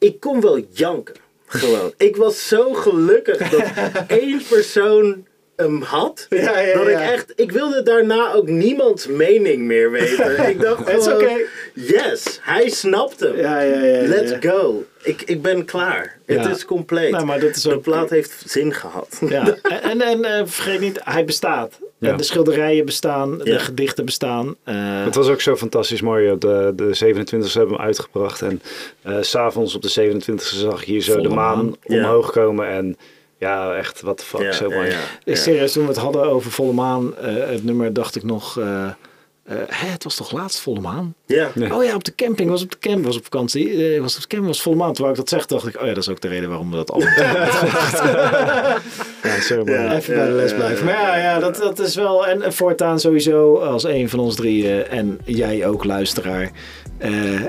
ik 0.04 0.20
kon 0.20 0.40
wel 0.40 0.61
janken. 0.70 1.14
Gewoon. 1.46 1.92
ik 2.08 2.16
was 2.16 2.49
zo 2.49 2.73
gelukkig 2.73 3.50
dat 3.50 3.64
één 4.20 4.42
persoon 4.49 5.26
hem 5.56 5.82
had. 5.82 6.26
Ja, 6.30 6.58
ja, 6.58 6.75
dat 6.75 6.88
ik 6.88 6.99
echt. 6.99 7.32
Ik 7.37 7.52
wilde 7.52 7.82
daarna 7.82 8.32
ook 8.32 8.49
niemands 8.49 9.06
mening 9.06 9.62
meer 9.62 9.90
weten. 9.90 10.49
ik 10.50 10.61
dacht 10.61 10.88
Het 10.88 10.99
is 10.99 11.04
gewoon. 11.04 11.23
oké. 11.23 11.40
Yes, 11.75 12.38
hij 12.42 12.68
snapt 12.68 13.20
hem. 13.20 13.37
Ja, 13.37 13.61
ja, 13.61 13.75
ja, 13.75 14.00
ja, 14.00 14.08
Let's 14.08 14.46
go. 14.46 14.84
Ik, 15.02 15.23
ik 15.23 15.42
ben 15.42 15.64
klaar. 15.64 16.18
Het 16.26 16.46
is 16.46 16.64
compleet. 16.64 17.11
Nou, 17.11 17.25
maar 17.25 17.40
dat 17.40 17.56
is 17.56 17.62
de 17.62 17.78
plaat 17.78 18.11
heeft 18.11 18.42
zin 18.46 18.75
gehad. 18.75 19.20
Ja, 19.28 19.56
en, 19.62 19.82
en, 19.82 20.00
en 20.00 20.25
eh, 20.25 20.42
vergeet 20.46 20.80
niet, 20.80 21.00
hij 21.04 21.25
bestaat. 21.25 21.78
Ja. 22.04 22.16
De 22.16 22.23
schilderijen 22.23 22.84
bestaan, 22.84 23.38
de 23.38 23.50
Ja. 23.50 23.58
gedichten 23.58 24.04
bestaan. 24.04 24.54
eh, 24.64 25.04
Het 25.04 25.14
was 25.14 25.28
ook 25.28 25.40
zo 25.40 25.56
fantastisch 25.56 26.00
mooi. 26.00 26.38
De, 26.38 26.73
de 26.76 26.94
27e 26.94 27.52
hebben 27.52 27.68
we 27.68 27.75
hem 27.75 27.76
uitgebracht. 27.87 28.42
En 28.42 28.62
eh, 29.02 29.16
s 29.20 29.30
s'avonds 29.30 29.75
op 29.75 29.82
de 29.82 29.88
27e 29.90 30.34
zag 30.56 30.80
ik 30.80 30.87
hier 30.87 31.00
zo 31.02 31.12
Volle 31.12 31.28
de 31.28 31.34
maan, 31.34 31.76
omhoog 31.87 32.30
komen. 32.32 32.68
En 32.68 32.96
ja, 33.38 33.75
echt, 33.75 34.00
what 34.00 34.16
the 34.18 34.25
fuck, 34.25 34.40
Ja, 34.40 34.52
zo 34.52 34.70
mooi. 34.70 34.92
serieus, 35.25 35.73
toen 35.73 35.82
we 35.82 35.88
het 35.88 35.99
hadden 35.99 36.23
over 36.25 36.50
volle 36.50 36.73
maan, 36.73 37.16
eh, 37.16 37.34
het 37.34 37.64
nummer 37.64 37.92
dacht 37.92 38.16
ik 38.16 38.23
nog, 38.23 38.58
eh, 38.58 38.84
eh, 38.84 38.90
hè, 39.66 39.87
het 39.88 40.04
was 40.04 40.14
toch 40.16 40.32
laatst 40.32 40.61
volle 40.61 40.80
maan? 40.80 41.14
Ja. 41.26 41.50
Oh 41.70 41.84
ja, 41.84 41.94
op 41.94 42.04
de 42.04 42.14
camping, 42.14 42.50
was 42.50 42.62
op 42.62 42.70
de 42.70 42.78
camp, 42.78 43.04
was 43.04 43.16
op 43.16 43.23
vakantie, 43.25 43.94
eh, 43.94 44.00
was 44.00 44.14
op 44.14 44.20
de 44.23 44.26
camping, 44.28 44.52
was 44.52 44.62
volle 44.62 44.76
maan. 44.76 44.92
Terwijl 44.92 45.14
ik 45.14 45.20
dat 45.20 45.28
zeg, 45.28 45.46
dacht 45.46 45.66
ik, 45.66 45.76
oh 45.76 45.82
ja, 45.82 45.88
dat 45.94 45.96
is 46.02 46.08
ook 46.08 46.20
de 46.20 46.28
reden 46.28 46.49
waarom 46.49 46.70
we 46.70 46.76
dat 46.76 46.90
allemaal 46.90 47.12
Ja, 49.25 49.57
mooi. 49.57 49.71
Ja. 49.71 49.95
even 49.97 50.14
bij 50.14 50.26
de 50.26 50.33
les 50.33 50.54
blijven. 50.54 50.85
Maar 50.85 50.95
ja, 50.95 51.16
ja 51.16 51.38
dat, 51.38 51.57
dat 51.57 51.78
is 51.78 51.95
wel, 51.95 52.26
en 52.26 52.52
voortaan 52.52 53.00
sowieso 53.00 53.57
als 53.57 53.85
een 53.85 54.09
van 54.09 54.19
ons 54.19 54.35
drieën 54.35 54.87
en 54.87 55.19
jij 55.25 55.66
ook 55.66 55.85
luisteraar, 55.85 56.50
eh, 56.99 57.35
eh, 57.35 57.47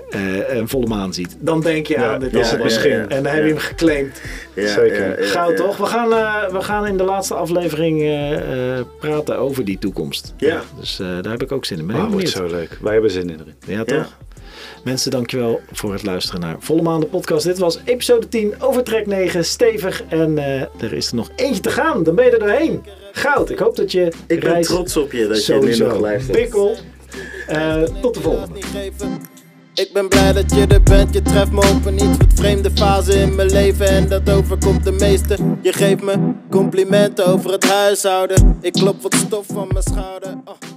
een 0.47 0.67
volle 0.67 0.87
maan 0.87 1.13
ziet. 1.13 1.37
Dan 1.39 1.61
denk 1.61 1.87
je 1.87 1.93
Ja, 1.93 2.13
aan 2.13 2.19
dit 2.19 2.31
dat 2.31 2.41
is 2.41 2.51
het 2.51 2.63
misschien. 2.63 3.09
En 3.09 3.23
dan 3.23 3.33
heb 3.33 3.43
je 3.43 3.49
hem 3.49 3.57
geclaimd. 3.57 4.21
Ja, 4.53 4.67
Zeker. 4.67 5.09
ja, 5.09 5.23
ja, 5.25 5.27
Gauw 5.27 5.49
ja. 5.49 5.55
toch? 5.55 5.77
We 5.77 5.85
gaan, 5.85 6.13
eh, 6.13 6.47
we 6.51 6.61
gaan 6.61 6.87
in 6.87 6.97
de 6.97 7.03
laatste 7.03 7.33
aflevering 7.33 7.99
praten 8.99 9.37
over 9.37 9.65
die 9.65 9.77
toekomst. 9.77 10.33
Ja. 10.37 10.61
Dus 10.79 10.99
eh, 10.99 11.07
daar 11.21 11.31
heb 11.31 11.41
ik 11.41 11.51
ook 11.51 11.65
zin 11.65 11.79
in. 11.79 11.87
Ben 11.87 11.95
ik 11.95 12.09
wordt 12.09 12.29
zo 12.29 12.47
leuk. 12.47 12.77
Wij 12.81 12.93
hebben 12.93 13.11
zin 13.11 13.29
in 13.29 13.39
erin. 13.39 13.77
Ja, 13.77 13.83
toch? 13.83 14.17
Mensen, 14.83 15.11
dankjewel 15.11 15.61
voor 15.71 15.93
het 15.93 16.03
luisteren 16.03 16.41
naar 16.41 16.55
Volle 16.59 16.81
Maan 16.81 16.99
de 16.99 17.05
podcast. 17.05 17.45
Dit 17.45 17.57
was 17.57 17.79
episode 17.85 18.27
10 18.27 18.61
over 18.61 18.83
track 18.83 19.05
9, 19.05 19.45
stevig. 19.45 20.03
En 20.07 20.37
eh, 20.37 20.61
er 20.61 20.93
is 20.93 21.07
er 21.07 21.15
nog 21.15 21.29
eentje 21.35 21.61
te 21.61 21.69
gaan. 21.69 22.03
Dan 22.03 22.15
ben 22.15 22.25
je 22.25 22.31
er 22.31 22.39
doorheen. 22.39 22.83
Goud. 23.11 23.49
Ik 23.49 23.59
hoop 23.59 23.75
dat 23.75 23.91
je 23.91 24.11
Ik 24.27 24.39
ben 24.39 24.49
reis 24.49 24.67
trots 24.67 24.97
op 24.97 25.11
je 25.11 25.27
dat 25.27 25.45
je 25.45 25.53
nu 25.53 25.77
nog 25.77 25.99
luistert. 25.99 26.37
Pikkel. 26.37 26.75
Eh, 27.47 27.81
tot 28.01 28.13
de 28.13 28.21
volgende. 28.21 28.59
Ik 29.75 29.93
ben 29.93 30.07
blij 30.07 30.33
dat 30.33 30.55
je 30.55 30.65
er 30.67 30.83
bent, 30.83 31.13
je 31.13 31.21
treft 31.21 31.51
me 31.51 31.59
op 31.75 31.85
een 31.85 31.95
iets 31.95 32.17
wat 32.17 32.33
vreemde 32.35 32.71
fase 32.73 33.13
in 33.13 33.35
mijn 33.35 33.51
leven 33.51 33.87
En 33.87 34.07
dat 34.07 34.29
overkomt 34.29 34.83
de 34.83 34.91
meesten 34.91 35.59
Je 35.61 35.73
geeft 35.73 36.01
me 36.03 36.33
complimenten 36.49 37.25
over 37.25 37.51
het 37.51 37.69
huishouden 37.69 38.57
Ik 38.61 38.73
klop 38.73 39.01
wat 39.01 39.15
stof 39.15 39.45
van 39.45 39.67
mijn 39.71 39.83
schouder 39.83 40.33
oh. 40.45 40.74